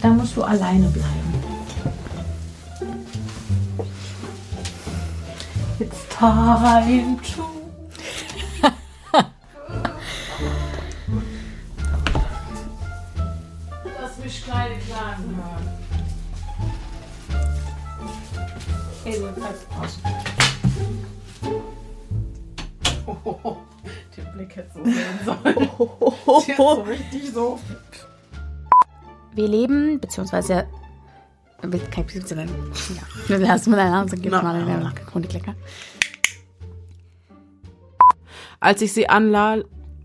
Da 0.00 0.10
musst 0.10 0.36
du 0.36 0.42
alleine 0.42 0.86
bleiben. 0.88 1.34
It's 5.80 6.06
time 6.08 7.16
to. 7.34 7.49
So 26.60 26.82
richtig 26.82 27.32
so. 27.32 27.58
Wir 29.34 29.48
leben, 29.48 30.00
beziehungsweise. 30.00 30.66
Kein 31.60 32.06
Ja. 33.28 33.36
Lass 33.36 33.66
mal 33.66 33.76
deine 33.76 33.90
Nase 33.90 34.16
gibt's 34.16 34.42
mal 34.42 34.54
eine 34.54 34.92
Grundklicker. 35.06 35.54
Als 38.60 38.80
ich 38.82 38.92
sie 38.92 39.08
anlah. 39.08 39.58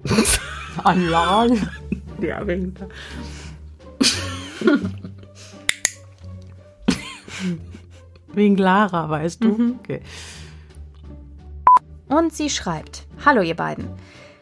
anlah. 0.84 1.48
Ja, 2.22 2.46
wegen 2.46 2.74
da. 2.74 2.88
Wegen 8.34 8.58
Lara, 8.58 9.10
weißt 9.10 9.44
du? 9.44 9.78
Okay. 9.80 10.02
Und 12.08 12.34
sie 12.34 12.50
schreibt: 12.50 13.08
Hallo, 13.26 13.42
ihr 13.42 13.56
beiden. 13.56 13.88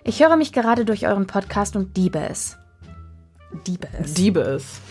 Ich 0.05 0.21
höre 0.21 0.35
mich 0.35 0.51
gerade 0.51 0.83
durch 0.83 1.07
euren 1.07 1.27
Podcast 1.27 1.77
und 1.77 1.97
liebe 1.97 2.19
es. 2.19 2.57
Liebe 3.65 3.87
es. 4.01 4.13
Diebe 4.13 4.41
es. 4.41 4.81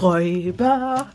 Räuber, 0.00 1.08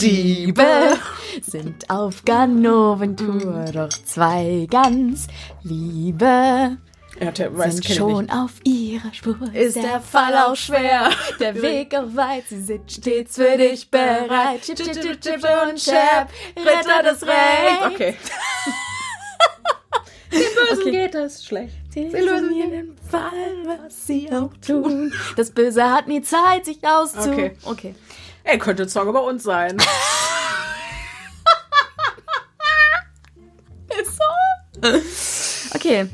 Diebe 0.00 0.96
sind 1.42 1.88
auf 1.88 2.24
Ganoventour, 2.24 3.66
doch 3.72 3.90
zwei 3.90 4.66
ganz 4.68 5.28
Liebe 5.62 6.78
hat 7.20 7.38
ja, 7.38 7.70
sind 7.70 7.84
schon 7.84 8.30
auf 8.30 8.54
ihrer 8.64 9.12
Spur. 9.12 9.38
Ist 9.52 9.76
der 9.76 10.00
Fall 10.00 10.36
auch 10.36 10.56
schwer, 10.56 11.10
der 11.38 11.54
Weg 11.62 11.94
auch 11.94 12.16
weit, 12.16 12.44
sie 12.48 12.60
sind 12.60 12.90
stets 12.90 13.36
für 13.36 13.56
dich 13.56 13.88
bereit. 13.88 14.62
Chip, 14.62 14.76
chip, 14.76 15.00
chip, 15.00 15.20
chip 15.20 15.44
und 15.68 15.76
chap, 15.76 16.28
Ritter 16.56 17.02
des 17.04 17.22
Rechts. 17.22 17.86
Okay. 17.86 18.16
Bösen 20.30 20.90
geht 20.90 21.14
es 21.14 21.44
schlecht. 21.44 21.83
Sie 21.94 22.08
lösen 22.08 22.52
jeden 22.52 22.96
Fall, 23.08 23.54
was 23.64 24.06
sie 24.06 24.28
auch 24.32 24.50
tun. 24.66 25.12
Das 25.36 25.52
Böse 25.52 25.88
hat 25.88 26.08
nie 26.08 26.22
Zeit, 26.22 26.64
sich 26.64 26.78
auszu... 26.82 27.30
Okay. 27.30 27.52
okay. 27.64 27.94
Er 28.42 28.58
könnte 28.58 28.82
ein 28.82 28.88
Song 28.88 29.08
über 29.08 29.22
uns 29.22 29.44
sein. 29.44 29.76
Ist 34.02 34.16
so. 34.16 34.24
Okay. 35.76 36.08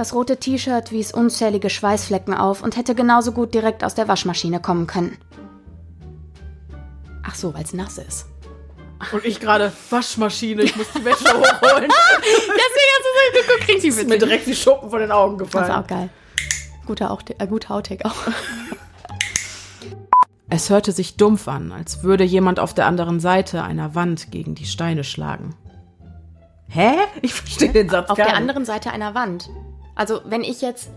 Das 0.00 0.14
rote 0.14 0.38
T-Shirt 0.38 0.92
wies 0.92 1.12
unzählige 1.12 1.68
Schweißflecken 1.68 2.32
auf 2.32 2.62
und 2.62 2.78
hätte 2.78 2.94
genauso 2.94 3.32
gut 3.32 3.52
direkt 3.52 3.84
aus 3.84 3.94
der 3.94 4.08
Waschmaschine 4.08 4.58
kommen 4.58 4.86
können. 4.86 5.18
Ach 7.22 7.34
so, 7.34 7.52
weil 7.52 7.64
es 7.64 7.74
nass 7.74 7.98
ist. 7.98 8.24
Und 9.12 9.26
ich 9.26 9.40
gerade, 9.40 9.70
Waschmaschine, 9.90 10.62
ich 10.62 10.74
muss 10.74 10.86
die 10.96 11.04
Wäsche 11.04 11.24
hochholen. 11.28 11.90
Deswegen 11.90 12.90
hast 12.96 13.04
du 13.04 13.40
so 13.42 13.66
geguckt, 13.66 13.84
ist 13.84 14.08
mir 14.08 14.18
direkt 14.18 14.46
die 14.46 14.54
Schuppen 14.54 14.88
von 14.88 15.00
den 15.00 15.12
Augen 15.12 15.36
Das 15.36 15.48
gefallen. 15.48 15.70
ist 15.70 15.76
auch 15.76 15.86
geil. 15.86 16.08
Guter, 16.86 17.10
auch, 17.10 17.20
äh, 17.36 17.46
guter 17.46 17.74
Outtake 17.74 18.06
auch. 18.06 18.16
Es 20.48 20.70
hörte 20.70 20.92
sich 20.92 21.16
dumpf 21.18 21.46
an, 21.46 21.72
als 21.72 22.02
würde 22.02 22.24
jemand 22.24 22.58
auf 22.58 22.72
der 22.72 22.86
anderen 22.86 23.20
Seite 23.20 23.62
einer 23.64 23.94
Wand 23.94 24.30
gegen 24.32 24.54
die 24.54 24.64
Steine 24.64 25.04
schlagen. 25.04 25.54
Hä? 26.68 26.92
Ich 27.20 27.34
verstehe 27.34 27.70
den 27.70 27.90
Satz 27.90 28.08
Auf 28.08 28.16
gar 28.16 28.24
der 28.24 28.34
nicht. 28.34 28.40
anderen 28.40 28.64
Seite 28.64 28.90
einer 28.92 29.14
Wand. 29.14 29.50
Also, 30.00 30.22
wenn 30.24 30.42
ich 30.42 30.62
jetzt. 30.62 30.90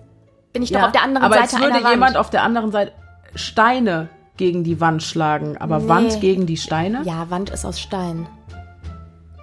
Bin 0.53 0.63
ich 0.63 0.69
Ja, 0.69 0.79
doch 0.79 0.85
auf 0.87 0.91
der 0.93 1.03
anderen 1.03 1.25
aber 1.25 1.35
Seite 1.35 1.43
als 1.43 1.59
würde 1.59 1.73
einer 1.73 1.83
Wand. 1.83 1.93
jemand 1.93 2.15
auf 2.17 2.29
der 2.29 2.43
anderen 2.43 2.71
Seite 2.71 2.93
Steine 3.35 4.07
gegen 4.37 4.63
die 4.63 4.79
Wand 4.79 5.03
schlagen. 5.03 5.57
Aber 5.57 5.79
Nee. 5.79 5.89
Wand 5.89 6.21
gegen 6.21 6.45
die 6.45 6.55
Steine? 6.55 7.01
ja, 7.03 7.29
Wand 7.29 7.49
ist 7.49 7.65
aus 7.65 7.81
Stein. 7.81 8.27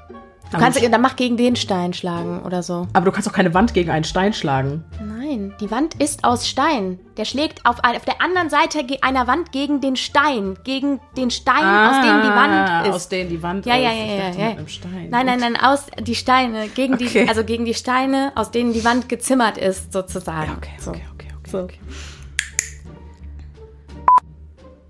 Du 0.08 0.16
aber, 0.56 0.64
kannst, 0.64 0.82
dann 0.82 1.00
mach 1.02 1.14
gegen 1.16 1.36
den 1.36 1.56
Stein 1.56 1.92
schlagen 1.92 2.40
oder 2.42 2.62
so. 2.62 2.86
aber 2.94 3.04
du 3.04 3.12
kannst 3.12 3.28
doch 3.28 3.32
keine 3.34 3.52
Wand 3.52 3.74
gegen 3.74 3.90
einen 3.90 4.04
Stein 4.04 4.32
schlagen. 4.32 4.82
Nein, 5.30 5.54
die 5.60 5.70
Wand 5.70 5.94
ist 6.00 6.24
aus 6.24 6.48
Stein. 6.48 6.98
Der 7.16 7.24
schlägt 7.24 7.64
auf, 7.64 7.84
ein, 7.84 7.94
auf 7.96 8.04
der 8.04 8.20
anderen 8.20 8.50
Seite 8.50 8.84
einer 9.02 9.28
Wand 9.28 9.52
gegen 9.52 9.80
den 9.80 9.94
Stein. 9.94 10.58
Gegen 10.64 10.98
den 11.16 11.30
Stein, 11.30 11.54
aus 11.64 12.00
dem 12.04 12.22
die 12.22 12.28
Wand 12.28 12.52
ist. 12.86 12.90
Ah, 12.90 12.90
Aus 12.94 13.08
dem 13.08 13.28
die 13.28 13.40
Wand 13.42 13.64
Ja, 13.66 13.76
ist. 13.76 13.82
ja, 13.84 13.90
ja, 13.92 14.04
Ich 14.04 14.10
ja, 14.18 14.26
dachte 14.28 14.40
ja. 14.40 14.48
mit 14.48 14.58
einem 14.58 14.68
Stein. 14.68 15.08
Nein, 15.10 15.26
nein, 15.26 15.38
nein, 15.40 15.56
aus 15.56 15.86
die 16.00 16.14
Steine, 16.16 16.68
gegen 16.68 16.94
Okay. 16.94 17.08
die, 17.24 17.28
also 17.28 17.44
gegen 17.44 17.64
die 17.64 17.74
Steine, 17.74 18.32
aus 18.34 18.50
denen 18.50 18.72
die 18.72 18.84
Wand 18.84 19.08
gezimmert 19.08 19.56
ist, 19.56 19.92
sozusagen. 19.92 20.50
Ja, 20.50 20.56
okay, 20.56 20.70
so. 20.78 20.90
okay, 20.90 21.02
okay, 21.14 21.28
okay, 21.38 21.50
So. 21.50 21.58
okay. 21.60 21.78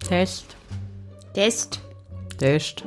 Test. 0.09 0.57
Test. 1.35 1.81
Test. 2.39 2.85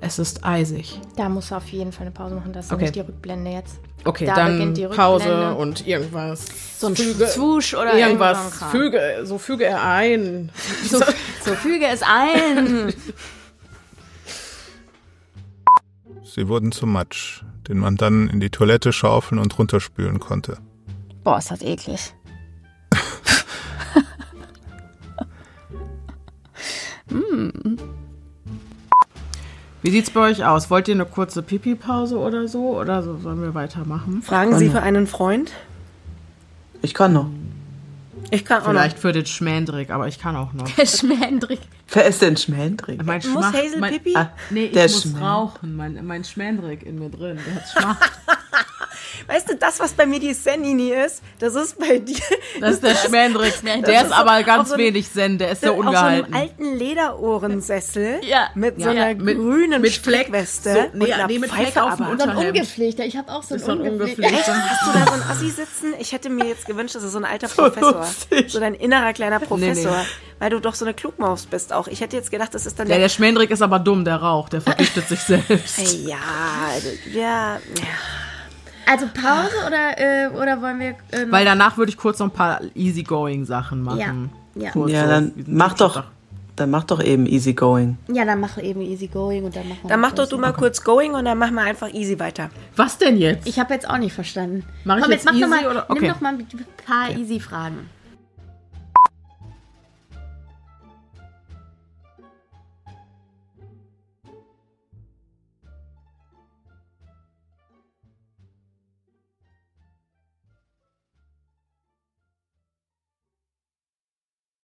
Es 0.00 0.18
ist 0.18 0.44
eisig. 0.44 1.00
Da 1.16 1.28
musst 1.28 1.50
du 1.50 1.56
auf 1.56 1.66
jeden 1.68 1.90
Fall 1.90 2.02
eine 2.06 2.10
Pause 2.12 2.34
machen. 2.36 2.52
Das 2.52 2.66
ist 2.66 2.72
Okay. 2.72 2.82
nicht 2.84 2.94
die 2.94 3.00
Rückblende 3.00 3.50
jetzt. 3.50 3.78
Okay, 4.04 4.26
Da 4.26 4.34
dann 4.34 4.52
beginnt 4.58 4.76
die 4.76 4.86
Pause 4.86 5.54
und 5.54 5.86
irgendwas. 5.86 6.44
So 6.78 6.88
ein 6.88 6.96
Füge- 6.96 7.26
Swoosh 7.26 7.72
oder 7.74 7.96
Irgendwas. 7.98 8.38
irgend 8.38 8.52
so 8.52 8.54
ein 8.54 8.58
Kram. 8.58 8.70
Füge, 8.70 9.20
so 9.24 9.38
füge 9.38 9.64
er 9.64 9.82
ein. 9.82 10.50
So, 10.88 10.98
so 11.44 11.54
füge 11.54 11.86
es 11.86 12.02
ein. 12.02 12.92
Sie 16.24 16.48
wurden 16.48 16.72
zum 16.72 16.92
Matsch, 16.92 17.42
den 17.68 17.78
man 17.78 17.96
dann 17.96 18.28
in 18.28 18.40
die 18.40 18.50
Toilette 18.50 18.92
schaufeln 18.92 19.38
und 19.40 19.56
runterspülen 19.58 20.20
konnte. 20.20 20.58
Boah, 21.22 21.38
ist 21.38 21.50
das 21.50 21.62
eklig. 21.62 22.12
Wie 29.84 29.90
sieht's 29.90 30.08
bei 30.08 30.20
euch 30.30 30.42
aus? 30.46 30.70
Wollt 30.70 30.88
ihr 30.88 30.94
eine 30.94 31.04
kurze 31.04 31.42
Pipi-Pause 31.42 32.16
oder 32.18 32.48
so? 32.48 32.78
Oder 32.80 33.02
so 33.02 33.18
sollen 33.18 33.42
wir 33.42 33.52
weitermachen? 33.52 34.22
Fragen 34.22 34.56
Sie 34.56 34.70
für 34.70 34.80
einen 34.80 35.06
Freund? 35.06 35.52
Ich 36.80 36.94
kann 36.94 37.12
noch. 37.12 37.26
Ich 38.30 38.46
kann 38.46 38.62
auch 38.62 38.68
Vielleicht 38.70 38.98
für 38.98 39.12
den 39.12 39.26
Schmändrick, 39.26 39.90
aber 39.90 40.08
ich 40.08 40.18
kann 40.18 40.36
auch 40.36 40.54
noch. 40.54 40.66
Schmändrig. 40.86 41.60
Wer 41.92 42.06
ist 42.06 42.22
denn 42.22 42.38
Schmändring? 42.38 42.98
Mein 43.04 43.16
Muss 43.18 43.30
Schmach- 43.30 43.52
Hazel 43.52 43.78
mein, 43.78 43.92
Pipi? 43.92 44.16
Ah, 44.16 44.30
Nee, 44.48 44.64
ich 44.64 44.72
Der 44.72 44.84
muss 44.84 45.06
rauchen. 45.20 45.76
Mein, 45.76 46.04
mein 46.06 46.24
Schmändrick 46.24 46.82
in 46.82 46.98
mir 46.98 47.10
drin. 47.10 47.38
Der 47.46 47.54
hat 47.56 47.68
Schmacht. 47.68 48.12
Weißt 49.26 49.48
du, 49.50 49.56
das, 49.56 49.80
was 49.80 49.92
bei 49.92 50.06
mir 50.06 50.20
die 50.20 50.34
Senini 50.34 50.90
ist, 50.90 51.22
das 51.38 51.54
ist 51.54 51.78
bei 51.78 51.98
dir. 51.98 52.16
Das 52.60 52.74
ist 52.74 52.82
der 52.82 52.94
Schmändrick. 52.94 53.54
Der 53.62 53.76
ist 53.80 54.02
ist 54.02 54.08
so- 54.08 54.14
aber 54.14 54.42
ganz 54.42 54.68
so 54.70 54.76
wenig 54.78 55.10
Zen. 55.12 55.38
Der 55.38 55.50
ist 55.52 55.60
sehr 55.62 55.70
auf 55.72 55.76
so 55.76 55.82
einem 55.82 55.88
ungehalten. 55.88 56.34
alten 56.34 56.74
Lederohrensessel 56.76 58.20
Ja. 58.24 58.48
mit 58.54 58.76
so 58.80 58.90
Ja. 58.90 59.04
einer 59.04 59.22
Mit- 59.22 59.36
grünen 59.36 59.80
mit 59.82 59.92
Fleck. 59.92 60.26
Fleckweste 60.26 60.72
So, 60.72 60.98
nee, 60.98 61.12
und 61.12 61.26
nee, 61.28 61.38
mit 61.38 61.50
Pfeife 61.50 61.72
Fleck 61.72 61.84
auf 61.84 61.96
dem 61.96 62.06
Unterhemd. 62.08 62.48
ungepflegter. 62.48 63.04
Ich 63.04 63.16
habe 63.16 63.30
auch 63.32 63.42
so 63.42 63.54
Das 63.54 63.62
ist 63.62 63.66
so 63.66 63.72
ein 63.72 63.80
Echt? 63.82 63.90
ungepflegter. 63.92 64.54
Hast 64.70 64.86
du 64.86 64.98
da 64.98 65.06
so 65.06 65.12
einen 65.12 65.22
Assi 65.22 65.50
sitzen? 65.50 65.94
Ich 65.98 66.12
hätte 66.12 66.30
mir 66.30 66.46
jetzt 66.46 66.66
gewünscht, 66.66 66.94
das 66.94 67.02
ist 67.02 67.12
so 67.12 67.18
ein 67.18 67.24
alter 67.24 67.48
Professor. 67.56 68.06
So 68.48 68.60
dein 68.60 68.74
innerer 68.74 69.12
kleiner 69.12 69.40
Professor. 69.40 69.92
Nee, 69.92 70.04
Weil 70.40 70.50
du 70.50 70.60
doch 70.60 70.74
so 70.74 70.84
eine 70.84 70.94
Klugmaus 70.94 71.46
bist 71.46 71.72
auch. 71.72 71.86
Ich 71.88 72.00
hätte 72.00 72.16
jetzt 72.16 72.30
gedacht, 72.30 72.54
das 72.54 72.66
ist 72.66 72.78
dann 72.78 72.86
Ja, 72.88 72.94
der... 72.94 73.04
der 73.04 73.08
Schmändrick 73.08 73.50
ist 73.50 73.62
aber 73.62 73.78
dumm, 73.78 74.04
der 74.04 74.16
raucht. 74.16 74.52
Der 74.52 74.60
vergiftet 74.60 75.08
sich 75.08 75.20
selbst. 75.20 75.78
Ja, 76.04 76.16
ja, 77.12 77.56
ja. 77.56 77.60
Also 78.86 79.06
Pause 79.12 79.54
oder, 79.66 79.98
äh, 79.98 80.28
oder 80.28 80.60
wollen 80.62 80.78
wir. 80.80 80.88
Äh, 81.10 81.30
Weil 81.30 81.44
danach 81.44 81.76
würde 81.76 81.90
ich 81.90 81.96
kurz 81.96 82.18
noch 82.18 82.26
ein 82.28 82.32
paar 82.32 82.60
easygoing-Sachen 82.74 83.82
machen. 83.82 84.30
Ja, 84.54 84.62
ja. 84.64 84.70
Kurz 84.70 84.90
Ja, 84.92 85.06
dann 85.06 85.32
mach 85.46 85.74
doch, 85.74 85.94
Sonntag. 85.94 86.10
dann 86.56 86.70
mach 86.70 86.84
doch 86.84 87.02
eben 87.02 87.26
easygoing. 87.26 87.96
ja, 88.08 88.24
dann 88.24 88.40
mach 88.40 88.58
eben 88.58 88.80
easy 88.82 89.06
going 89.08 89.44
und 89.44 89.54
dann 89.56 89.68
machen 89.68 89.80
wir. 89.82 89.88
Dann 89.90 90.00
mach 90.00 90.12
doch 90.12 90.28
du 90.28 90.38
mal 90.38 90.52
kurz 90.52 90.82
going 90.82 91.12
und 91.14 91.24
dann 91.24 91.38
machen 91.38 91.54
wir 91.54 91.62
einfach 91.62 91.92
easy 91.92 92.18
weiter. 92.18 92.50
Was 92.76 92.98
denn 92.98 93.16
jetzt? 93.16 93.46
Ich 93.48 93.58
habe 93.58 93.74
jetzt 93.74 93.88
auch 93.88 93.98
nicht 93.98 94.12
verstanden. 94.14 94.64
Mach 94.84 94.96
ich 94.96 95.02
Komm, 95.02 95.12
jetzt 95.12 95.24
jetzt 95.24 95.32
mach 95.32 95.32
easy 95.34 95.42
doch 95.42 95.48
mal, 95.62 95.70
oder- 95.70 95.86
okay. 95.90 96.00
nimm 96.02 96.12
doch 96.12 96.20
mal 96.20 96.34
ein 96.34 96.46
paar 96.86 97.10
easy 97.16 97.40
Fragen. 97.40 97.90